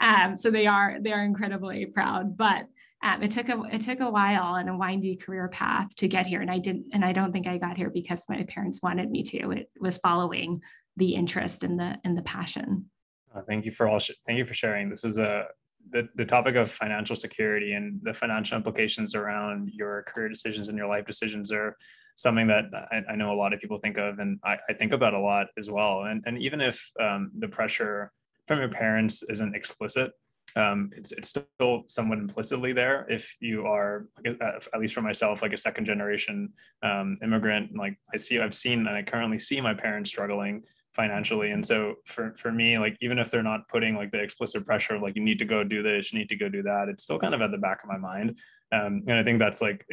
[0.01, 2.37] Um, so they are they are incredibly proud.
[2.37, 2.67] But
[3.03, 6.27] um, it took a it took a while and a windy career path to get
[6.27, 6.41] here.
[6.41, 9.23] And I didn't and I don't think I got here because my parents wanted me
[9.25, 9.51] to.
[9.53, 10.61] It was following
[10.97, 12.87] the interest and the and the passion.
[13.35, 13.99] Uh, thank you for all.
[13.99, 14.89] Sh- thank you for sharing.
[14.89, 15.47] This is a
[15.91, 20.77] the, the topic of financial security and the financial implications around your career decisions and
[20.77, 21.77] your life decisions are
[22.17, 24.93] something that I, I know a lot of people think of and I, I, think
[24.93, 26.03] about a lot as well.
[26.03, 28.13] And, and even if um, the pressure
[28.47, 30.11] from your parents isn't explicit,
[30.57, 35.53] um, it's, it's still somewhat implicitly there if you are at least for myself like
[35.53, 39.75] a second generation um, immigrant like i see i've seen and i currently see my
[39.75, 40.63] parents struggling
[40.99, 41.53] financially.
[41.53, 44.97] And so for for me like even if they're not putting like the explicit pressure
[44.97, 47.05] of like you need to go do this you need to go do that it's
[47.05, 48.37] still kind of at the back of my mind.
[48.71, 49.87] Um, and i think that's like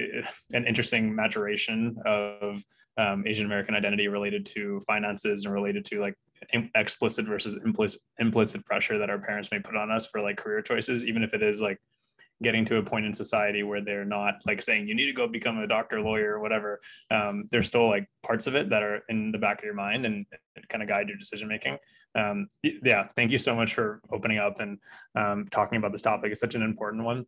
[0.51, 2.61] an interesting maturation of
[2.97, 6.15] um, asian american identity related to finances and related to like
[6.75, 10.61] explicit versus implicit implicit pressure that our parents may put on us for like career
[10.61, 11.79] choices even if it is like
[12.43, 15.27] getting to a point in society where they're not like saying you need to go
[15.27, 16.81] become a doctor lawyer or whatever.
[17.11, 20.05] Um, there's still like parts of it that are in the back of your mind
[20.05, 20.25] and
[20.69, 21.77] kind of guide your decision making
[22.15, 24.79] um, yeah thank you so much for opening up and
[25.15, 26.31] um, talking about this topic.
[26.31, 27.25] It's such an important one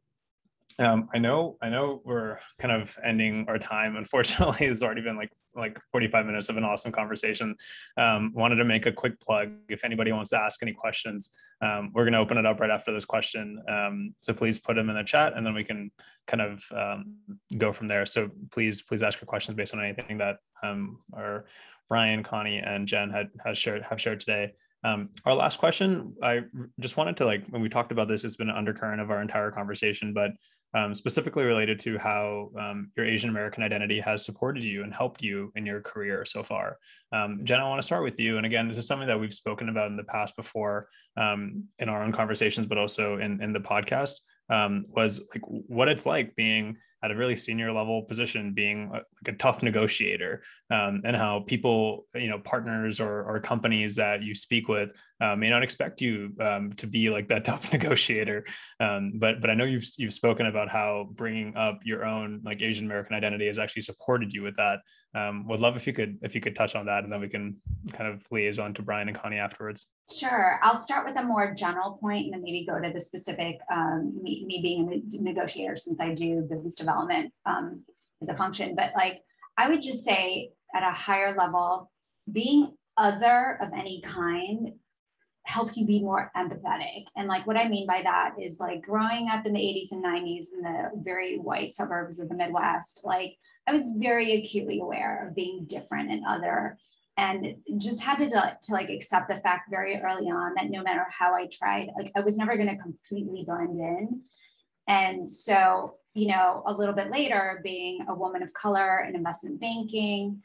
[0.80, 3.96] um, I know, I know we're kind of ending our time.
[3.98, 7.56] Unfortunately, it's already been like like 45 minutes of an awesome conversation.
[7.98, 9.50] Um, wanted to make a quick plug.
[9.70, 12.70] If anybody wants to ask any questions, um, we're going to open it up right
[12.70, 13.60] after this question.
[13.68, 15.90] Um, so please put them in the chat, and then we can
[16.28, 17.16] kind of um,
[17.58, 18.06] go from there.
[18.06, 21.46] So please, please ask your questions based on anything that um, our
[21.90, 24.54] Brian, Connie, and Jen had has shared have shared today.
[24.84, 26.42] Um, our last question, I
[26.80, 29.22] just wanted to like when we talked about this, it's been an undercurrent of our
[29.22, 30.32] entire conversation, but
[30.74, 35.22] um, specifically related to how um, your Asian American identity has supported you and helped
[35.22, 36.78] you in your career so far.
[37.12, 38.38] Um, Jen, I want to start with you.
[38.38, 41.90] And again, this is something that we've spoken about in the past before um, in
[41.90, 44.16] our own conversations, but also in, in the podcast.
[44.50, 49.04] Um, was like what it's like being at a really senior level position, being like
[49.28, 50.42] a tough negotiator,
[50.72, 54.92] um, and how people, you know, partners or, or companies that you speak with
[55.22, 58.46] uh, may not expect you um, to be like that tough negotiator.
[58.80, 62.62] Um, but but I know you've you've spoken about how bringing up your own like
[62.62, 64.80] Asian American identity has actually supported you with that.
[65.16, 67.30] Um, would love if you could if you could touch on that, and then we
[67.30, 67.58] can
[67.94, 69.86] kind of liaison to Brian and Connie afterwards.
[70.12, 73.58] Sure, I'll start with a more general point, and then maybe go to the specific.
[73.72, 77.84] Um, me, me being a negotiator, since I do business development um,
[78.22, 78.76] as a function.
[78.76, 79.22] But like
[79.58, 81.92] I would just say at a higher level,
[82.32, 84.74] being other of any kind
[85.46, 87.06] helps you be more empathetic.
[87.16, 90.04] And like what I mean by that is like growing up in the 80s and
[90.04, 95.26] 90s in the very white suburbs of the Midwest, like I was very acutely aware
[95.26, 96.78] of being different and other
[97.18, 101.06] and just had to, to like accept the fact very early on that no matter
[101.18, 104.22] how I tried, like I was never going to completely blend in.
[104.88, 109.60] And so, you know, a little bit later, being a woman of color in investment
[109.60, 110.42] banking,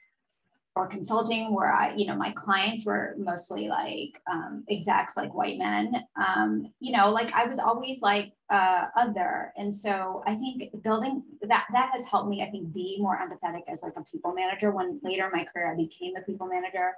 [0.74, 5.58] or consulting where I, you know, my clients were mostly like um, execs, like white
[5.58, 6.04] men.
[6.16, 11.22] Um, you know, like I was always like uh, other, and so I think building
[11.42, 12.42] that that has helped me.
[12.42, 14.70] I think be more empathetic as like a people manager.
[14.72, 16.92] When later in my career I became a people manager,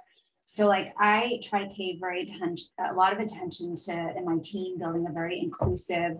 [0.47, 4.37] so like I try to pay very attention, a lot of attention to in my
[4.43, 6.17] team building a very inclusive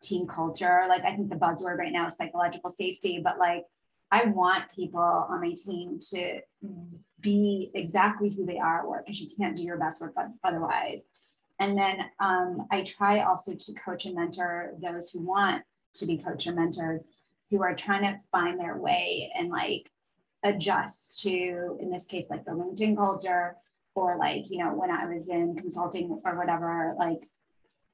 [0.00, 0.84] team culture.
[0.88, 3.64] Like I think the buzzword right now is psychological safety, but like
[4.10, 6.40] I want people on my team to
[7.20, 11.08] be exactly who they are at work because you can't do your best work otherwise.
[11.58, 15.62] And then um, I try also to coach and mentor those who want
[15.94, 17.00] to be coached or mentored,
[17.50, 19.90] who are trying to find their way and like
[20.42, 23.56] adjust to, in this case, like the LinkedIn culture,
[23.94, 27.28] or like, you know, when I was in consulting or whatever, like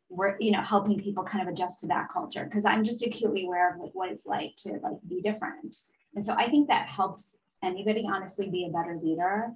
[0.09, 3.45] we're you know helping people kind of adjust to that culture because i'm just acutely
[3.45, 5.77] aware of like what it's like to like be different
[6.17, 9.53] and so I think that helps anybody honestly be a better leader.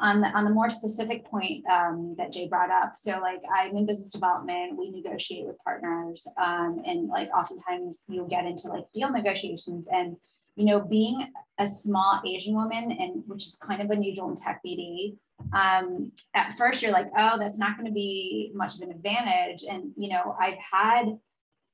[0.00, 3.76] On the, on the more specific point um, that Jay brought up, so like I'm
[3.76, 8.90] in business development, we negotiate with partners, um, and like oftentimes you'll get into like
[8.92, 10.16] deal negotiations, and
[10.56, 14.60] you know being a small Asian woman, and which is kind of unusual in tech
[14.66, 15.18] BD,
[15.52, 19.64] um, at first you're like, oh, that's not going to be much of an advantage,
[19.68, 21.18] and you know I've had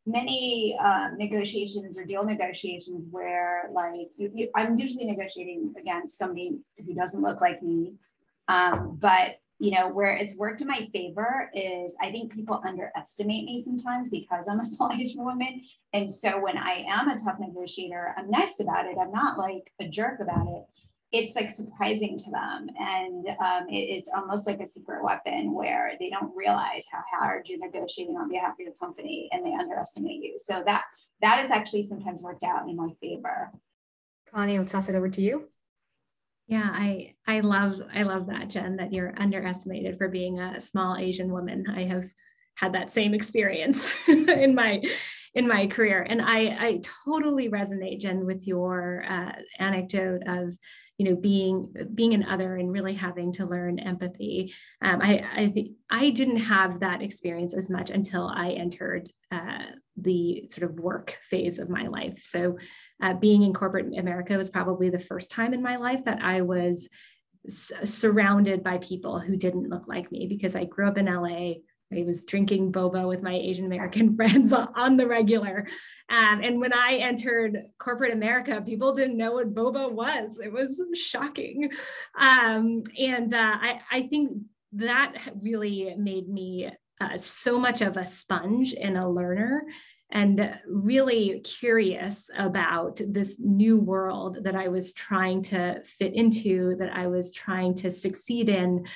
[0.08, 6.58] many uh, negotiations or deal negotiations where like you, you, I'm usually negotiating against somebody
[6.84, 7.94] who doesn't look like me.
[8.48, 13.44] Um, but you know where it's worked in my favor is I think people underestimate
[13.44, 15.62] me sometimes because I'm a small Asian woman.
[15.92, 18.96] And so when I am a tough negotiator, I'm nice about it.
[19.00, 20.64] I'm not like a jerk about it
[21.10, 25.92] it's like surprising to them and um, it, it's almost like a secret weapon where
[25.98, 30.22] they don't realize how hard you're negotiating on behalf of your company and they underestimate
[30.22, 30.38] you.
[30.38, 30.84] So that
[31.22, 33.50] that has actually sometimes worked out in my favor.
[34.32, 35.48] Connie let's toss it over to you.
[36.46, 40.96] Yeah i i love i love that jen that you're underestimated for being a small
[40.96, 41.64] asian woman.
[41.74, 42.04] I have
[42.56, 44.82] had that same experience in my
[45.34, 46.06] in my career.
[46.08, 50.52] And i i totally resonate jen with your uh, anecdote of
[50.96, 54.54] you know being being an other and really having to learn empathy.
[54.82, 59.64] Um, i i think i didn't have that experience as much until i entered uh,
[59.96, 62.18] the sort of work phase of my life.
[62.22, 62.56] So
[63.02, 66.40] uh, being in corporate america was probably the first time in my life that i
[66.40, 66.88] was
[67.48, 71.52] surrounded by people who didn't look like me because i grew up in la
[71.92, 75.66] I was drinking boba with my Asian American friends on the regular.
[76.10, 80.38] Um, and when I entered corporate America, people didn't know what boba was.
[80.42, 81.70] It was shocking.
[82.18, 84.32] Um, and uh, I, I, think
[84.72, 86.70] that really made me
[87.00, 89.64] uh, so much of a sponge and a learner
[90.10, 96.92] and really curious about this new world that I was trying to fit into, that
[96.92, 98.86] I was trying to succeed in.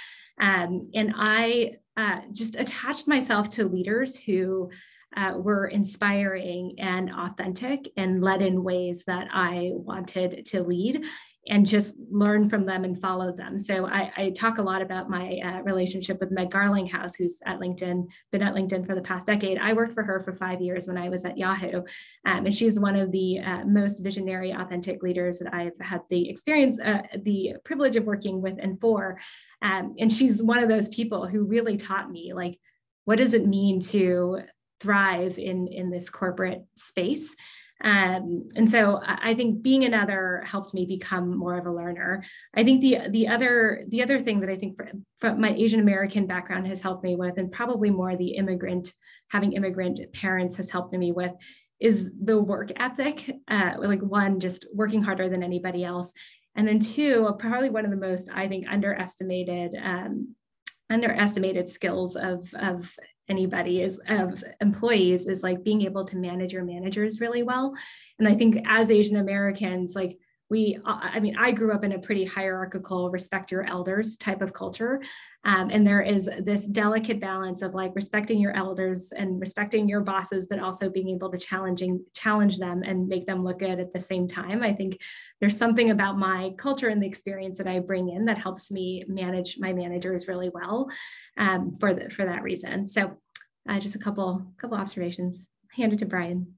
[0.40, 4.70] Um, and I uh, just attached myself to leaders who
[5.16, 11.04] uh, were inspiring and authentic and led in ways that I wanted to lead
[11.48, 13.58] and just learn from them and follow them.
[13.58, 17.58] So I, I talk a lot about my uh, relationship with Meg Garlinghouse, who's at
[17.58, 19.58] LinkedIn, been at LinkedIn for the past decade.
[19.58, 21.82] I worked for her for five years when I was at Yahoo.
[22.26, 26.30] Um, and she's one of the uh, most visionary, authentic leaders that I've had the
[26.30, 29.18] experience, uh, the privilege of working with and for.
[29.62, 32.56] Um, and she's one of those people who really taught me like,
[33.04, 34.42] what does it mean to
[34.78, 37.34] thrive in, in this corporate space?
[37.82, 42.24] Um, and so I think being another helped me become more of a learner.
[42.54, 44.80] I think the the other the other thing that I think
[45.20, 48.94] for, my Asian American background has helped me with, and probably more the immigrant
[49.28, 51.32] having immigrant parents has helped me with,
[51.80, 53.28] is the work ethic.
[53.48, 56.12] Uh, like one, just working harder than anybody else,
[56.54, 60.36] and then two, probably one of the most I think underestimated um,
[60.88, 62.94] underestimated skills of of
[63.28, 67.74] anybody is of employees is like being able to manage your managers really well.
[68.18, 70.18] And i think as asian americans like
[70.50, 74.52] we i mean i grew up in a pretty hierarchical respect your elders type of
[74.52, 75.00] culture
[75.44, 80.00] Um, and there is this delicate balance of like respecting your elders and respecting your
[80.00, 83.92] bosses, but also being able to challenging challenge them and make them look good at
[83.92, 84.62] the same time.
[84.62, 85.00] I think
[85.40, 89.04] there's something about my culture and the experience that I bring in that helps me
[89.08, 90.88] manage my managers really well
[91.38, 92.86] um, for the, for that reason.
[92.86, 93.16] So
[93.68, 95.48] uh, just a couple couple observations.
[95.76, 96.54] Hand it to Brian.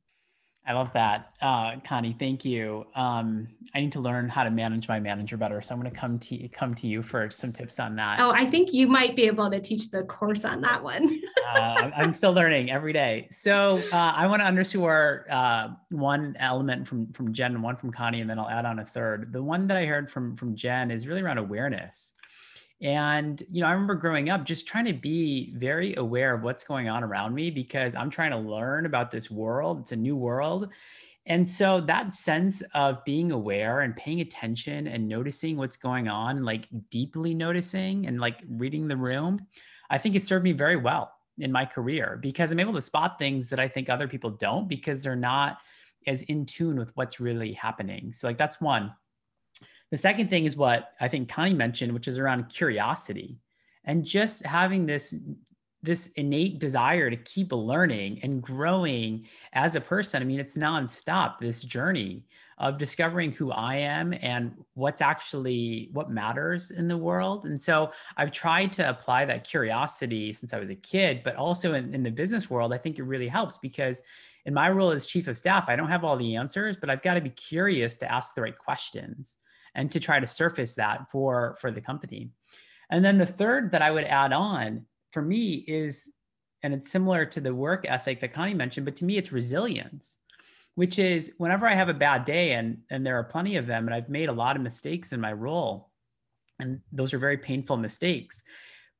[0.66, 2.16] I love that, uh, Connie.
[2.18, 2.86] Thank you.
[2.94, 5.98] Um, I need to learn how to manage my manager better, so I'm going to
[5.98, 8.18] come to come to you for some tips on that.
[8.20, 11.20] Oh, I think you might be able to teach the course on that one.
[11.54, 13.26] uh, I'm still learning every day.
[13.30, 17.92] So uh, I want to underscore uh, one element from from Jen and one from
[17.92, 19.34] Connie, and then I'll add on a third.
[19.34, 22.14] The one that I heard from from Jen is really around awareness.
[22.80, 26.64] And, you know, I remember growing up just trying to be very aware of what's
[26.64, 29.80] going on around me because I'm trying to learn about this world.
[29.80, 30.68] It's a new world.
[31.26, 36.42] And so that sense of being aware and paying attention and noticing what's going on,
[36.42, 39.46] like deeply noticing and like reading the room,
[39.88, 43.18] I think it served me very well in my career because I'm able to spot
[43.18, 45.58] things that I think other people don't because they're not
[46.06, 48.12] as in tune with what's really happening.
[48.12, 48.92] So, like, that's one.
[49.90, 53.38] The second thing is what I think Connie mentioned, which is around curiosity
[53.84, 55.14] and just having this
[55.84, 60.22] this innate desire to keep learning and growing as a person.
[60.22, 62.24] I mean, it's nonstop, this journey
[62.56, 67.44] of discovering who I am and what's actually what matters in the world.
[67.44, 71.74] And so I've tried to apply that curiosity since I was a kid, but also
[71.74, 74.00] in, in the business world, I think it really helps because
[74.46, 77.02] in my role as chief of staff, I don't have all the answers, but I've
[77.02, 79.36] got to be curious to ask the right questions
[79.74, 82.30] and to try to surface that for for the company.
[82.90, 86.12] And then the third that i would add on for me is
[86.64, 90.18] and it's similar to the work ethic that connie mentioned but to me it's resilience
[90.74, 93.86] which is whenever i have a bad day and and there are plenty of them
[93.86, 95.90] and i've made a lot of mistakes in my role
[96.58, 98.42] and those are very painful mistakes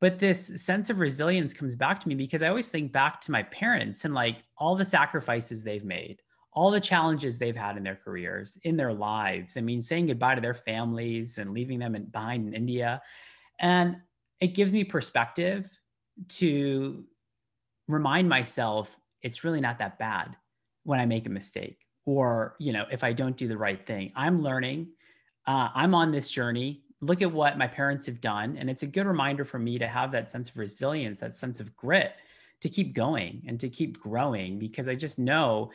[0.00, 3.32] but this sense of resilience comes back to me because i always think back to
[3.32, 6.20] my parents and like all the sacrifices they've made
[6.54, 9.56] all the challenges they've had in their careers, in their lives.
[9.56, 13.02] I mean, saying goodbye to their families and leaving them in, behind in India.
[13.58, 13.96] And
[14.40, 15.68] it gives me perspective
[16.28, 17.04] to
[17.88, 20.36] remind myself it's really not that bad
[20.84, 24.12] when I make a mistake or, you know, if I don't do the right thing.
[24.14, 24.88] I'm learning.
[25.46, 26.82] Uh, I'm on this journey.
[27.00, 28.56] Look at what my parents have done.
[28.58, 31.58] And it's a good reminder for me to have that sense of resilience, that sense
[31.58, 32.14] of grit
[32.60, 35.70] to keep going and to keep growing because I just know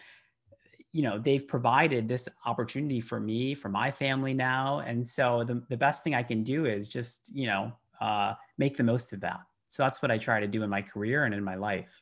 [0.92, 5.62] you know they've provided this opportunity for me for my family now and so the,
[5.70, 9.22] the best thing i can do is just you know uh, make the most of
[9.22, 9.42] that.
[9.68, 12.02] So that's what i try to do in my career and in my life.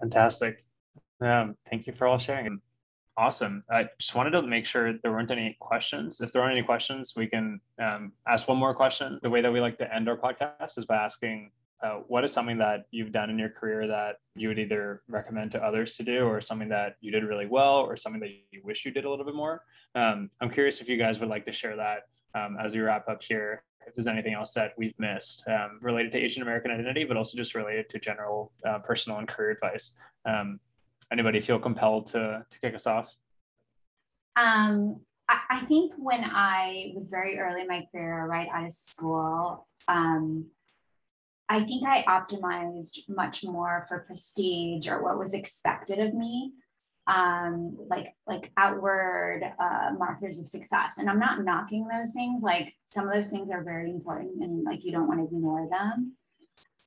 [0.00, 0.64] Fantastic.
[1.20, 2.60] Um, thank you for all sharing.
[3.16, 3.64] Awesome.
[3.70, 6.20] I just wanted to make sure there weren't any questions.
[6.20, 9.18] If there aren't any questions we can um, ask one more question.
[9.22, 11.50] The way that we like to end our podcast is by asking
[11.82, 15.50] uh, what is something that you've done in your career that you would either recommend
[15.50, 18.60] to others to do or something that you did really well or something that you
[18.64, 19.62] wish you did a little bit more?
[19.94, 22.02] Um, i'm curious if you guys would like to share that
[22.34, 26.12] um, as we wrap up here if there's anything else that we've missed um, related
[26.12, 29.96] to asian american identity but also just related to general uh, personal and career advice.
[30.24, 30.60] Um,
[31.12, 33.14] anybody feel compelled to, to kick us off?
[34.34, 38.72] Um, I, I think when i was very early in my career right out of
[38.72, 40.46] school um,
[41.48, 46.52] I think I optimized much more for prestige or what was expected of me,
[47.06, 50.98] um, like like outward uh, markers of success.
[50.98, 52.42] And I'm not knocking those things.
[52.42, 55.68] Like some of those things are very important, and like you don't want to ignore
[55.70, 56.16] them.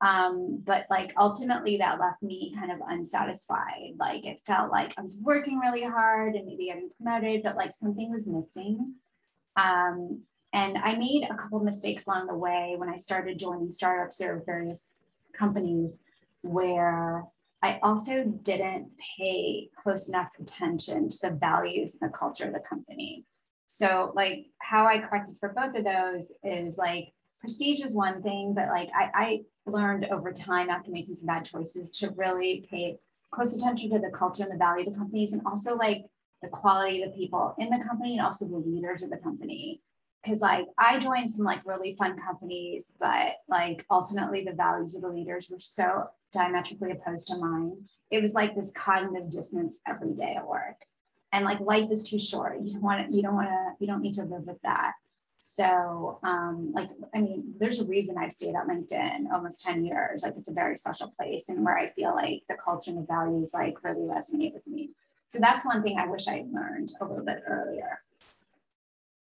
[0.02, 3.94] Um, but like ultimately, that left me kind of unsatisfied.
[3.98, 7.72] Like it felt like I was working really hard and maybe getting promoted, but like
[7.72, 8.94] something was missing.
[9.56, 10.22] Um,
[10.52, 14.42] and I made a couple mistakes along the way when I started joining startups or
[14.44, 14.84] various
[15.32, 15.98] companies
[16.42, 17.24] where
[17.62, 18.88] I also didn't
[19.18, 23.24] pay close enough attention to the values and the culture of the company.
[23.66, 28.54] So, like, how I corrected for both of those is like prestige is one thing,
[28.54, 32.98] but like I, I learned over time after making some bad choices to really pay
[33.30, 36.04] close attention to the culture and the value of the companies and also like
[36.42, 39.80] the quality of the people in the company and also the leaders of the company
[40.22, 45.02] because like I joined some like really fun companies, but like ultimately the values of
[45.02, 47.76] the leaders were so diametrically opposed to mine.
[48.10, 50.84] It was like this cognitive dissonance every day at work.
[51.32, 52.60] And like life is too short.
[52.62, 54.92] You don't want you don't want to, you don't need to live with that.
[55.38, 60.22] So um, like, I mean, there's a reason I've stayed at LinkedIn almost 10 years.
[60.22, 63.06] Like it's a very special place and where I feel like the culture and the
[63.06, 64.90] values like really resonate with me.
[65.28, 68.02] So that's one thing I wish I learned a little bit earlier.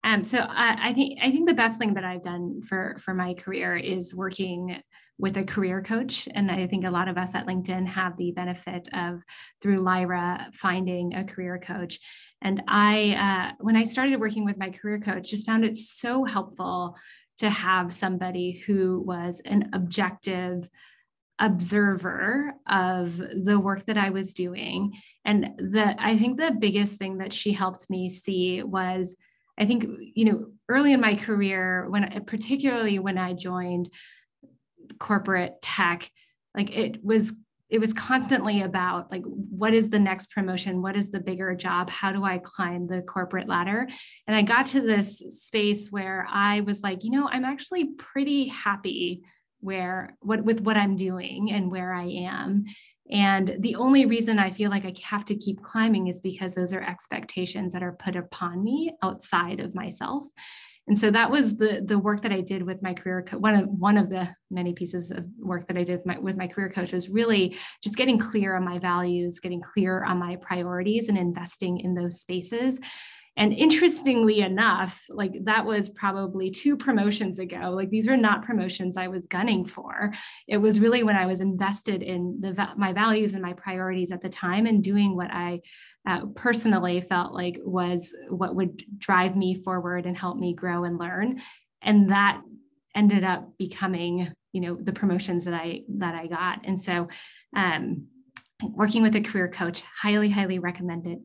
[0.03, 3.13] Um, so I, I, think I think the best thing that I've done for for
[3.13, 4.81] my career is working
[5.19, 8.31] with a career coach, and I think a lot of us at LinkedIn have the
[8.31, 9.23] benefit of
[9.61, 11.99] through Lyra finding a career coach.
[12.41, 16.23] And I, uh, when I started working with my career coach, just found it so
[16.23, 16.95] helpful
[17.37, 20.67] to have somebody who was an objective
[21.37, 24.93] observer of the work that I was doing.
[25.25, 29.15] And the I think the biggest thing that she helped me see was
[29.57, 29.85] I think,
[30.15, 33.89] you know, early in my career, when particularly when I joined
[34.99, 36.09] corporate tech,
[36.55, 37.33] like it was
[37.69, 40.81] it was constantly about like what is the next promotion?
[40.81, 41.89] What is the bigger job?
[41.89, 43.87] How do i climb the corporate ladder?
[44.27, 48.47] And i got to this space where i was like you know i'm actually pretty
[48.47, 49.23] happy
[49.61, 52.65] where what with what i'm doing and where i am
[53.11, 56.73] and the only reason I feel like I have to keep climbing is because those
[56.73, 60.25] are expectations that are put upon me outside of myself.
[60.87, 63.69] And so that was the the work that I did with my career one of
[63.69, 66.69] one of the many pieces of work that I did with my, with my career
[66.69, 71.17] coach was really just getting clear on my values, getting clear on my priorities and
[71.17, 72.79] investing in those spaces
[73.37, 77.71] and interestingly enough, like that was probably two promotions ago.
[77.71, 80.11] Like these were not promotions I was gunning for.
[80.49, 84.21] It was really when I was invested in the my values and my priorities at
[84.21, 85.61] the time and doing what I
[86.05, 90.99] uh, personally felt like was what would drive me forward and help me grow and
[90.99, 91.41] learn.
[91.81, 92.41] And that
[92.95, 96.65] ended up becoming, you know, the promotions that I that I got.
[96.65, 97.07] And so
[97.55, 98.07] um,
[98.61, 101.19] working with a career coach, highly, highly recommended.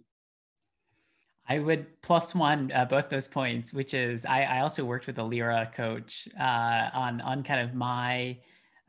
[1.48, 5.18] I would plus one uh, both those points, which is I, I also worked with
[5.18, 8.38] a Lyra coach uh, on on kind of my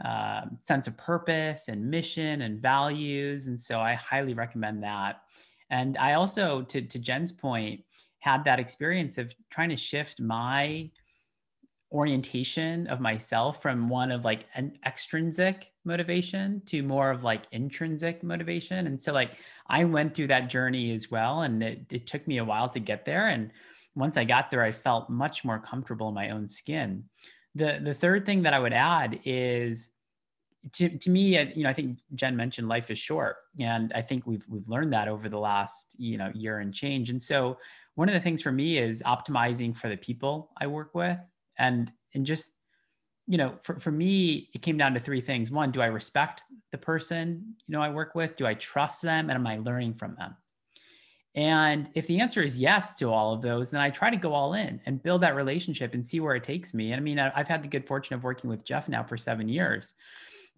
[0.03, 5.22] uh, sense of purpose and mission and values, and so I highly recommend that.
[5.70, 7.84] And I also, to to Jen's point,
[8.20, 10.89] had that experience of trying to shift my
[11.97, 18.21] orientation of myself from one of like an extrinsic motivation to more of like intrinsic
[18.21, 18.85] motivation.
[18.85, 19.31] And so like
[19.65, 21.41] I went through that journey as well.
[21.41, 23.27] And it, it took me a while to get there.
[23.27, 23.49] And
[23.95, 27.05] once I got there, I felt much more comfortable in my own skin.
[27.55, 29.89] The the third thing that I would add is
[30.73, 33.37] to, to me, you know, I think Jen mentioned life is short.
[33.59, 37.09] And I think we've we've learned that over the last, you know, year and change.
[37.09, 37.57] And so
[37.95, 41.17] one of the things for me is optimizing for the people I work with
[41.58, 42.53] and and just
[43.28, 45.51] you know for, for me it came down to three things.
[45.51, 48.36] One do i respect the person you know i work with?
[48.36, 49.30] Do i trust them?
[49.30, 50.36] And am i learning from them?
[51.36, 54.34] And if the answer is yes to all of those then i try to go
[54.34, 56.91] all in and build that relationship and see where it takes me.
[56.91, 59.49] And i mean i've had the good fortune of working with jeff now for seven
[59.49, 59.93] years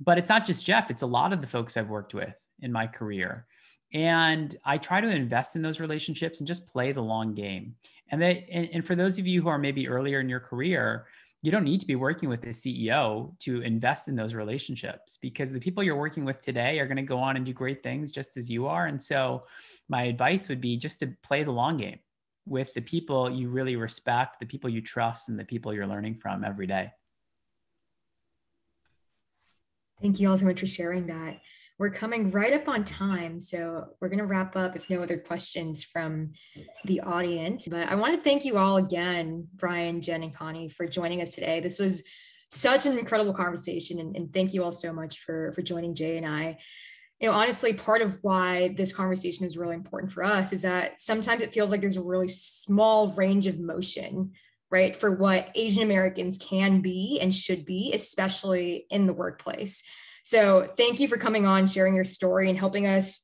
[0.01, 0.89] but it's not just jeff.
[0.89, 3.45] It's a lot of the folks i've worked with in my career.
[3.93, 7.75] And i try to invest in those relationships and just play the long game
[8.09, 11.07] and, they, and, and for those of you who are maybe earlier in your career
[11.41, 15.51] you don't need to be working with the CEO to invest in those relationships because
[15.51, 18.11] the people you're working with today are going to go on and do great things
[18.11, 18.87] just as you are.
[18.87, 19.41] And so,
[19.87, 21.99] my advice would be just to play the long game
[22.45, 26.15] with the people you really respect, the people you trust, and the people you're learning
[26.15, 26.91] from every day.
[30.01, 31.39] Thank you all so much for sharing that.
[31.79, 33.39] We're coming right up on time.
[33.39, 36.33] So we're going to wrap up if no other questions from
[36.83, 37.69] the audience.
[37.69, 41.33] But I want to thank you all again, Brian, Jen, and Connie, for joining us
[41.33, 41.61] today.
[41.61, 42.03] This was
[42.51, 43.99] such an incredible conversation.
[43.99, 46.57] And, and thank you all so much for, for joining Jay and I.
[47.21, 50.99] You know, honestly, part of why this conversation is really important for us is that
[50.99, 54.33] sometimes it feels like there's a really small range of motion
[54.71, 59.81] right, for what Asian Americans can be and should be, especially in the workplace.
[60.23, 63.21] So thank you for coming on, sharing your story, and helping us.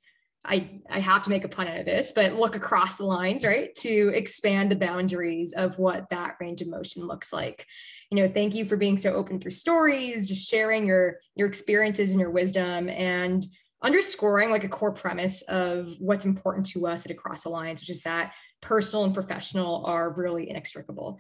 [0.48, 3.44] I, I have to make a pun out of this, but look across the lines,
[3.44, 7.66] right, to expand the boundaries of what that range of motion looks like.
[8.12, 12.12] You know, thank you for being so open through stories, just sharing your your experiences
[12.12, 13.44] and your wisdom, and
[13.82, 17.90] underscoring like a core premise of what's important to us at Across the Lines, which
[17.90, 21.20] is that personal and professional are really inextricable.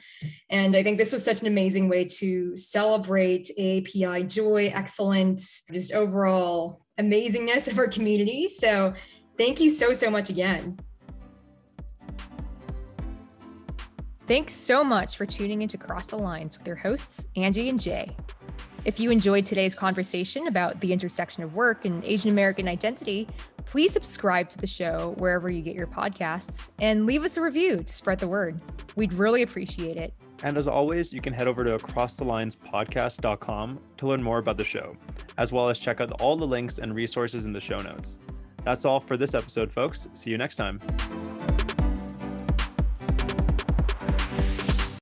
[0.49, 5.93] And I think this was such an amazing way to celebrate API joy, excellence, just
[5.93, 8.47] overall amazingness of our community.
[8.47, 8.93] So
[9.37, 10.77] thank you so, so much again.
[14.27, 18.09] Thanks so much for tuning into Cross the Lines with your hosts, Angie and Jay.
[18.83, 23.27] If you enjoyed today's conversation about the intersection of work and Asian American identity,
[23.65, 27.83] Please subscribe to the show wherever you get your podcasts and leave us a review
[27.83, 28.61] to spread the word.
[28.95, 30.13] We'd really appreciate it.
[30.43, 34.95] And as always, you can head over to acrossthelinespodcast.com to learn more about the show,
[35.37, 38.19] as well as check out all the links and resources in the show notes.
[38.63, 40.07] That's all for this episode, folks.
[40.13, 40.79] See you next time.